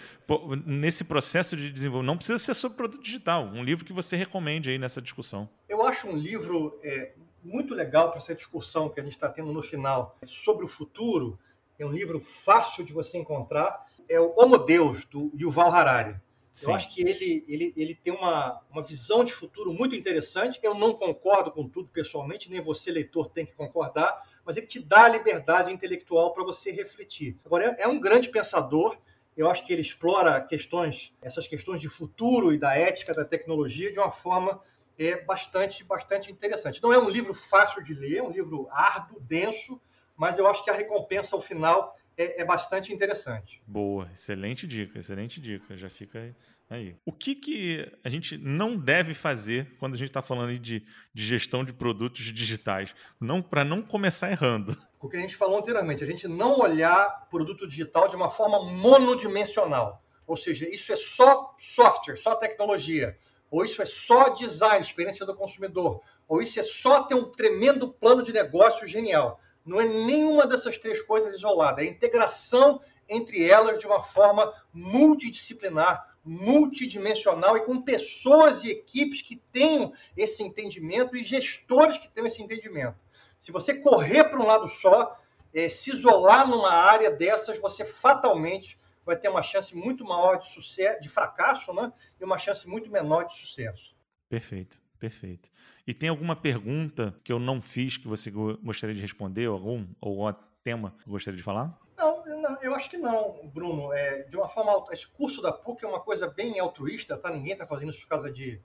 nesse 0.65 1.05
processo 1.05 1.55
de 1.55 1.71
desenvolvimento, 1.71 2.07
não 2.07 2.17
precisa 2.17 2.39
ser 2.39 2.55
sobre 2.55 2.79
produto 2.79 3.03
digital, 3.03 3.45
um 3.45 3.63
livro 3.63 3.85
que 3.85 3.93
você 3.93 4.17
recomende 4.17 4.71
aí 4.71 4.79
nessa 4.79 5.03
discussão. 5.03 5.47
Eu 5.69 5.85
acho 5.85 6.09
um 6.09 6.17
livro 6.17 6.81
é, 6.83 7.13
muito 7.45 7.75
legal 7.75 8.09
para 8.09 8.19
essa 8.19 8.35
discussão 8.35 8.89
que 8.89 8.99
a 8.99 9.03
gente 9.03 9.13
está 9.13 9.29
tendo 9.29 9.53
no 9.53 9.61
final 9.61 10.17
sobre 10.25 10.65
o 10.65 10.69
futuro. 10.69 11.39
É 11.79 11.85
um 11.85 11.93
livro 11.93 12.19
fácil 12.19 12.83
de 12.83 12.95
você 12.95 13.19
encontrar. 13.19 13.87
É 14.09 14.19
o 14.19 14.33
Homo 14.39 14.57
Deus, 14.57 15.05
do 15.05 15.31
Yuval 15.39 15.71
Harari. 15.71 16.17
Sim. 16.53 16.67
Eu 16.67 16.75
acho 16.75 16.93
que 16.93 17.01
ele, 17.01 17.45
ele, 17.47 17.73
ele 17.77 17.95
tem 17.95 18.13
uma, 18.13 18.61
uma 18.71 18.83
visão 18.83 19.23
de 19.23 19.33
futuro 19.33 19.73
muito 19.73 19.95
interessante. 19.95 20.59
Eu 20.63 20.75
não 20.75 20.95
concordo 20.95 21.53
com 21.53 21.69
tudo 21.69 21.89
pessoalmente, 21.89 22.51
nem 22.51 22.61
você, 22.61 22.91
leitor, 22.91 23.29
tem 23.29 23.47
que 23.47 23.55
concordar, 23.55 24.29
mas 24.45 24.57
ele 24.57 24.67
te 24.67 24.81
dá 24.81 25.05
a 25.05 25.09
liberdade 25.09 25.73
intelectual 25.73 26.33
para 26.33 26.45
você 26.45 26.73
refletir. 26.73 27.39
Agora, 27.45 27.77
é, 27.79 27.85
é 27.85 27.89
um 27.89 28.01
grande 28.01 28.29
pensador. 28.29 28.99
Eu 29.37 29.49
acho 29.49 29.65
que 29.65 29.73
ele 29.73 29.81
explora 29.81 30.41
questões, 30.41 31.15
essas 31.23 31.47
questões 31.47 31.81
de 31.81 31.89
futuro 31.89 32.53
e 32.53 32.59
da 32.59 32.77
ética 32.77 33.15
da 33.15 33.25
tecnologia 33.25 33.93
de 33.93 33.99
uma 33.99 34.11
forma 34.11 34.61
é, 34.99 35.23
bastante, 35.23 35.85
bastante 35.85 36.33
interessante. 36.33 36.83
Não 36.83 36.93
é 36.93 36.99
um 36.99 37.09
livro 37.09 37.33
fácil 37.33 37.83
de 37.83 37.95
ler, 37.95 38.19
é 38.19 38.23
um 38.23 38.31
livro 38.31 38.69
árduo, 38.71 39.21
denso, 39.21 39.81
mas 40.17 40.39
eu 40.39 40.47
acho 40.47 40.63
que 40.63 40.69
a 40.69 40.75
recompensa 40.75 41.35
ao 41.35 41.41
final 41.41 41.97
é, 42.21 42.43
é 42.43 42.45
bastante 42.45 42.93
interessante. 42.93 43.63
Boa, 43.67 44.11
excelente 44.13 44.67
dica, 44.67 44.99
excelente 44.99 45.41
dica. 45.41 45.75
Já 45.77 45.89
fica 45.89 46.35
aí. 46.69 46.95
O 47.05 47.13
que, 47.13 47.35
que 47.35 47.91
a 48.05 48.11
gente 48.11 48.37
não 48.37 48.77
deve 48.77 49.15
fazer 49.15 49.75
quando 49.79 49.95
a 49.95 49.97
gente 49.97 50.11
está 50.11 50.21
falando 50.21 50.59
de, 50.59 50.85
de 51.15 51.27
gestão 51.27 51.65
de 51.65 51.73
produtos 51.73 52.25
digitais? 52.25 52.95
Não 53.19 53.41
Para 53.41 53.65
não 53.65 53.81
começar 53.83 54.31
errando. 54.31 54.77
O 55.03 55.09
que 55.09 55.17
a 55.17 55.21
gente 55.21 55.35
falou 55.35 55.59
anteriormente, 55.59 56.05
a 56.05 56.07
gente 56.07 56.29
não 56.29 56.61
olhar 56.61 57.27
produto 57.31 57.67
digital 57.67 58.07
de 58.07 58.15
uma 58.15 58.31
forma 58.31 58.63
monodimensional. 58.63 60.05
Ou 60.27 60.37
seja, 60.37 60.69
isso 60.69 60.93
é 60.93 60.97
só 60.99 61.57
software, 61.59 62.17
só 62.17 62.35
tecnologia. 62.35 63.17
Ou 63.51 63.65
isso 63.65 63.81
é 63.81 63.87
só 63.87 64.29
design, 64.29 64.79
experiência 64.79 65.25
do 65.25 65.35
consumidor. 65.35 66.03
Ou 66.29 66.43
isso 66.43 66.61
é 66.61 66.63
só 66.63 67.05
ter 67.05 67.15
um 67.15 67.33
tremendo 67.33 67.91
plano 67.91 68.23
de 68.23 68.31
negócio 68.31 68.87
genial 68.87 69.41
não 69.71 69.81
é 69.81 69.87
nenhuma 69.87 70.49
dessas 70.49 70.77
três 70.77 71.01
coisas 71.01 71.33
isolada, 71.33 71.81
é 71.81 71.87
a 71.87 71.91
integração 71.91 72.81
entre 73.09 73.49
elas 73.49 73.79
de 73.79 73.87
uma 73.87 74.03
forma 74.03 74.53
multidisciplinar, 74.75 76.17
multidimensional 76.25 77.57
e 77.57 77.65
com 77.65 77.81
pessoas 77.81 78.65
e 78.65 78.71
equipes 78.73 79.23
que 79.23 79.37
tenham 79.37 79.93
esse 80.17 80.43
entendimento 80.43 81.17
e 81.17 81.23
gestores 81.23 81.99
que 81.99 82.09
tenham 82.09 82.27
esse 82.27 82.43
entendimento. 82.43 82.99
Se 83.41 83.53
você 83.53 83.75
correr 83.75 84.25
para 84.25 84.41
um 84.41 84.47
lado 84.47 84.67
só, 84.67 85.17
é, 85.55 85.69
se 85.69 85.91
isolar 85.91 86.49
numa 86.49 86.73
área 86.73 87.09
dessas, 87.09 87.57
você 87.59 87.85
fatalmente 87.85 88.77
vai 89.07 89.17
ter 89.17 89.29
uma 89.29 89.41
chance 89.41 89.77
muito 89.77 90.05
maior 90.05 90.37
de 90.37 90.47
sucesso, 90.47 91.01
de 91.01 91.09
fracasso, 91.09 91.73
né? 91.73 91.93
E 92.21 92.25
uma 92.25 92.39
chance 92.39 92.69
muito 92.69 92.91
menor 92.91 93.23
de 93.23 93.35
sucesso. 93.35 93.95
Perfeito. 94.29 94.81
Perfeito. 95.01 95.51
E 95.87 95.95
tem 95.95 96.11
alguma 96.11 96.37
pergunta 96.37 97.19
que 97.25 97.33
eu 97.33 97.39
não 97.39 97.63
fiz 97.63 97.97
que 97.97 98.07
você 98.07 98.31
gostaria 98.31 98.95
de 98.95 99.01
responder, 99.01 99.47
algum 99.47 99.87
ou 99.99 100.31
tema 100.63 100.95
que 101.03 101.09
gostaria 101.09 101.39
de 101.39 101.43
falar? 101.43 101.75
Não, 101.97 102.25
não, 102.27 102.63
eu 102.63 102.75
acho 102.75 102.91
que 102.91 102.99
não, 102.99 103.49
Bruno. 103.49 103.95
É, 103.95 104.25
de 104.25 104.37
uma 104.37 104.47
forma, 104.47 104.85
esse 104.93 105.09
curso 105.09 105.41
da 105.41 105.51
PUC 105.51 105.85
é 105.85 105.89
uma 105.89 106.01
coisa 106.01 106.29
bem 106.29 106.61
altruísta, 106.61 107.17
tá? 107.17 107.31
Ninguém 107.31 107.55
está 107.55 107.67
fazendo 107.67 107.91
isso 107.91 108.01
por 108.01 108.09
causa 108.09 108.31
de 108.31 108.61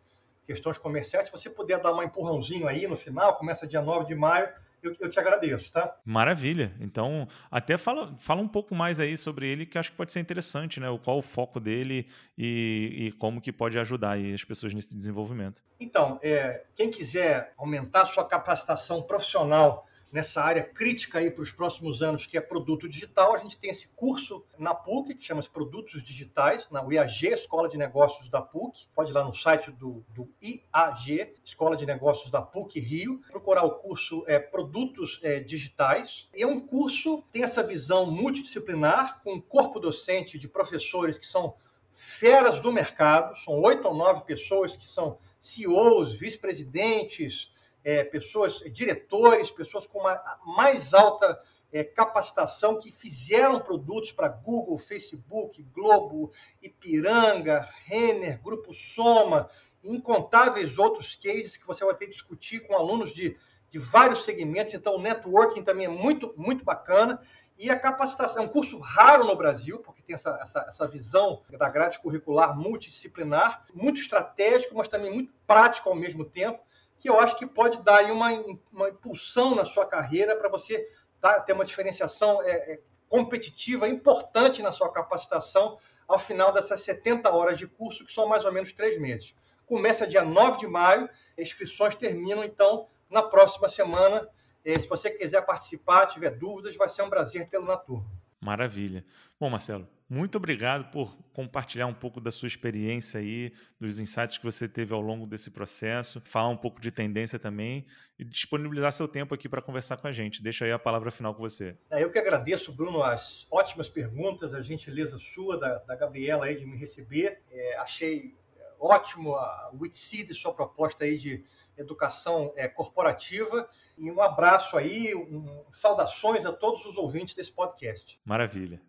questões 0.46 0.78
comerciais. 0.78 1.28
Se 1.28 1.32
você 1.32 1.50
puder 1.50 1.82
dar 1.82 1.94
um 1.94 2.04
empurrãozinho 2.04 2.68
aí 2.68 2.86
no 2.86 2.98
final, 2.98 3.38
começa 3.38 3.66
dia 3.66 3.82
9 3.82 4.06
de 4.06 4.14
maio, 4.14 4.50
eu, 4.88 4.96
eu, 5.00 5.10
te 5.10 5.20
agradeço, 5.20 5.72
tá? 5.72 5.98
Maravilha. 6.06 6.74
Então, 6.80 7.28
até 7.50 7.78
fala, 7.78 8.16
fala 8.18 8.42
um 8.42 8.48
pouco 8.48 8.76
mais 8.76 9.00
aí 9.00 9.18
sobre 9.18 9.48
ele, 9.48 9.66
que 9.66 9.78
acho 9.78 9.92
que 9.92 9.98
pode 9.98 10.12
ser 10.12 10.20
interessante, 10.20 10.80
né? 10.80 10.88
Qual 11.04 11.18
o 11.18 11.22
foco 11.22 11.60
dele 11.60 12.08
e, 12.38 13.08
e 13.08 13.12
como 13.14 13.42
que 13.42 13.52
pode 13.52 13.78
ajudar 13.80 14.18
as 14.18 14.44
pessoas 14.44 14.74
nesse 14.74 14.96
desenvolvimento. 14.96 15.64
Então, 15.80 16.20
é, 16.22 16.64
quem 16.76 16.90
quiser 16.90 17.54
aumentar 17.58 18.06
sua 18.06 18.26
capacitação 18.26 19.02
profissional 19.02 19.88
nessa 20.16 20.42
área 20.42 20.64
crítica 20.64 21.20
aí 21.20 21.30
para 21.30 21.42
os 21.42 21.52
próximos 21.52 22.02
anos, 22.02 22.26
que 22.26 22.38
é 22.38 22.42
produto 22.42 22.88
digital. 22.88 23.36
A 23.36 23.38
gente 23.38 23.58
tem 23.58 23.70
esse 23.70 23.90
curso 23.90 24.46
na 24.58 24.74
PUC, 24.74 25.14
que 25.14 25.22
chama-se 25.22 25.50
Produtos 25.50 26.02
Digitais, 26.02 26.70
na 26.72 26.82
UIAG, 26.82 27.28
Escola 27.34 27.68
de 27.68 27.78
Negócios 27.78 28.30
da 28.30 28.42
PUC. 28.42 28.88
Pode 28.96 29.12
ir 29.12 29.14
lá 29.14 29.26
no 29.26 29.36
site 29.36 29.72
do, 29.72 30.06
do 30.14 30.32
IAG, 30.42 31.36
Escola 31.44 31.76
de 31.76 31.86
Negócios 31.86 32.32
da 32.32 32.42
PUC 32.42 32.80
Rio, 32.80 33.22
procurar 33.30 33.66
o 33.66 33.72
curso 33.72 34.24
é, 34.26 34.40
Produtos 34.40 35.20
é, 35.22 35.42
Digitais. 35.42 36.30
E 36.34 36.44
é 36.44 36.48
um 36.48 36.62
curso 36.62 37.22
tem 37.30 37.44
essa 37.44 37.62
visão 37.62 38.10
multidisciplinar, 38.10 39.22
com 39.22 39.34
um 39.34 39.42
corpo 39.42 39.82
docente 39.82 40.40
de 40.40 40.48
professores 40.48 41.18
que 41.18 41.28
são 41.28 41.56
feras 41.92 42.62
do 42.62 42.72
mercado, 42.72 43.38
são 43.40 43.60
oito 43.60 43.86
ou 43.86 43.94
nove 43.94 44.22
pessoas 44.22 44.78
que 44.78 44.88
são 44.88 45.18
CEOs, 45.42 46.14
vice-presidentes, 46.14 47.54
é, 47.86 48.04
pessoas, 48.04 48.64
diretores, 48.72 49.52
pessoas 49.52 49.86
com 49.86 50.00
uma 50.00 50.20
mais 50.44 50.96
alta 50.96 51.40
é, 51.72 51.84
capacitação 51.84 52.80
que 52.80 52.92
fizeram 52.92 53.60
produtos 53.60 54.12
para 54.12 54.28
Google, 54.28 54.76
Facebook, 54.80 55.62
Globo, 55.72 56.32
Ipiranga, 56.60 57.62
Renner, 57.86 58.42
Grupo 58.42 58.74
Soma, 58.74 59.48
incontáveis 59.84 60.80
outros 60.80 61.16
cases 61.16 61.56
que 61.56 61.68
você 61.68 61.86
vai 61.86 61.94
ter 61.94 62.06
que 62.06 62.12
discutir 62.12 62.66
com 62.66 62.76
alunos 62.76 63.14
de, 63.14 63.38
de 63.70 63.78
vários 63.78 64.26
segmentos. 64.26 64.74
Então, 64.74 64.96
o 64.96 65.02
networking 65.02 65.64
também 65.64 65.86
é 65.86 65.90
muito, 65.90 66.34
muito 66.36 66.66
bacana. 66.66 67.22
E 67.58 67.70
a 67.70 67.80
capacitação 67.80 68.44
é 68.44 68.46
um 68.48 68.50
curso 68.50 68.80
raro 68.80 69.26
no 69.26 69.36
Brasil, 69.36 69.80
porque 69.80 70.02
tem 70.02 70.16
essa, 70.16 70.40
essa, 70.42 70.66
essa 70.68 70.88
visão 70.88 71.44
da 71.52 71.70
grade 71.70 72.00
curricular 72.00 72.58
multidisciplinar, 72.58 73.64
muito 73.74 74.02
estratégico, 74.02 74.76
mas 74.76 74.88
também 74.88 75.14
muito 75.14 75.32
prático 75.46 75.88
ao 75.88 75.96
mesmo 75.96 76.26
tempo 76.26 76.66
que 77.06 77.10
eu 77.10 77.20
acho 77.20 77.38
que 77.38 77.46
pode 77.46 77.84
dar 77.84 77.98
aí 77.98 78.12
uma, 78.12 78.32
uma 78.74 78.90
impulsão 78.90 79.54
na 79.54 79.64
sua 79.64 79.86
carreira 79.86 80.36
para 80.36 80.50
você 80.50 80.90
tá, 81.22 81.40
ter 81.40 81.54
uma 81.54 81.64
diferenciação 81.64 82.42
é, 82.42 82.50
é, 82.50 82.80
competitiva 83.08 83.88
importante 83.88 84.64
na 84.64 84.72
sua 84.72 84.92
capacitação 84.92 85.78
ao 86.08 86.18
final 86.18 86.52
dessas 86.52 86.82
70 86.82 87.30
horas 87.30 87.60
de 87.60 87.68
curso, 87.68 88.04
que 88.04 88.12
são 88.12 88.28
mais 88.28 88.44
ou 88.44 88.52
menos 88.52 88.74
três 88.74 89.00
meses. 89.00 89.36
Começa 89.68 90.08
dia 90.08 90.24
9 90.24 90.58
de 90.58 90.66
maio, 90.66 91.08
inscrições 91.38 91.94
terminam, 91.94 92.44
então, 92.44 92.88
na 93.08 93.22
próxima 93.22 93.70
semana. 93.70 94.28
É, 94.66 94.80
se 94.80 94.88
você 94.88 95.12
quiser 95.12 95.46
participar, 95.46 96.08
tiver 96.08 96.32
dúvidas, 96.32 96.76
vai 96.76 96.90
ser 96.90 97.04
um 97.04 97.10
prazer 97.12 97.48
tê-lo 97.48 97.66
na 97.66 97.78
turma. 97.78 98.10
Maravilha. 98.46 99.04
Bom, 99.40 99.50
Marcelo, 99.50 99.90
muito 100.08 100.38
obrigado 100.38 100.92
por 100.92 101.18
compartilhar 101.34 101.88
um 101.88 101.94
pouco 101.96 102.22
da 102.22 102.30
sua 102.30 102.46
experiência 102.46 103.20
aí, 103.20 103.52
dos 103.80 103.98
insights 103.98 104.38
que 104.38 104.46
você 104.46 104.70
teve 104.70 104.94
ao 104.94 105.02
longo 105.02 105.26
desse 105.26 105.50
processo, 105.50 106.22
falar 106.24 106.50
um 106.50 106.56
pouco 106.56 106.80
de 106.80 106.92
tendência 106.92 107.40
também 107.40 107.88
e 108.20 108.24
disponibilizar 108.24 108.94
seu 108.94 109.08
tempo 109.08 109.34
aqui 109.34 109.50
para 109.50 109.64
conversar 109.64 109.98
com 109.98 110.06
a 110.06 110.12
gente. 110.12 110.44
Deixa 110.44 110.64
aí 110.64 110.72
a 110.72 110.78
palavra 110.78 111.10
final 111.10 111.34
com 111.34 111.42
você. 111.42 111.76
É, 111.90 112.04
eu 112.04 112.12
que 112.12 112.20
agradeço, 112.20 112.72
Bruno, 112.72 113.02
as 113.02 113.48
ótimas 113.50 113.90
perguntas, 113.90 114.54
a 114.54 114.62
gentileza 114.62 115.18
sua, 115.18 115.60
da, 115.60 115.80
da 115.80 115.96
Gabriela 115.96 116.46
aí 116.46 116.56
de 116.56 116.68
me 116.68 116.78
receber. 116.78 117.42
É, 117.50 117.78
achei 117.80 118.36
ótimo 118.80 119.36
a 119.36 119.72
Witseed, 119.80 120.34
sua 120.34 120.54
proposta 120.54 121.04
aí 121.04 121.18
de 121.18 121.44
educação 121.78 122.54
é, 122.56 122.68
corporativa. 122.68 123.68
E 123.98 124.12
um 124.12 124.22
abraço 124.22 124.78
aí, 124.78 125.16
um, 125.16 125.64
saudações 125.72 126.46
a 126.46 126.52
todos 126.52 126.86
os 126.86 126.98
ouvintes 126.98 127.34
desse 127.34 127.52
podcast. 127.52 128.20
Maravilha. 128.26 128.82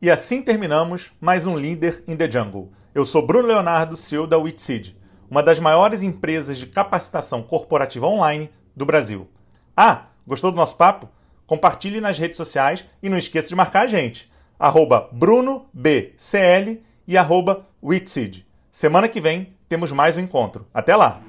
E 0.00 0.10
assim 0.10 0.40
terminamos 0.40 1.12
mais 1.20 1.44
um 1.44 1.54
Leader 1.54 2.02
in 2.08 2.16
the 2.16 2.30
Jungle. 2.30 2.72
Eu 2.94 3.04
sou 3.04 3.26
Bruno 3.26 3.48
Leonardo, 3.48 3.96
CEO 3.96 4.26
da 4.26 4.38
Witseed, 4.38 4.96
uma 5.30 5.42
das 5.42 5.60
maiores 5.60 6.02
empresas 6.02 6.56
de 6.56 6.66
capacitação 6.66 7.42
corporativa 7.42 8.06
online 8.06 8.50
do 8.74 8.86
Brasil. 8.86 9.28
Ah, 9.76 10.06
gostou 10.26 10.50
do 10.50 10.56
nosso 10.56 10.76
papo? 10.76 11.08
Compartilhe 11.46 12.00
nas 12.00 12.18
redes 12.18 12.36
sociais 12.36 12.84
e 13.02 13.08
não 13.08 13.18
esqueça 13.18 13.48
de 13.48 13.54
marcar 13.54 13.82
a 13.82 13.86
gente. 13.86 14.30
Arroba 14.58 15.08
BrunoBCL 15.12 16.82
e 17.06 17.18
arroba. 17.18 17.66
Semana 18.70 19.08
que 19.08 19.20
vem 19.20 19.52
temos 19.68 19.90
mais 19.90 20.16
um 20.16 20.20
encontro. 20.20 20.66
Até 20.72 20.94
lá! 20.94 21.20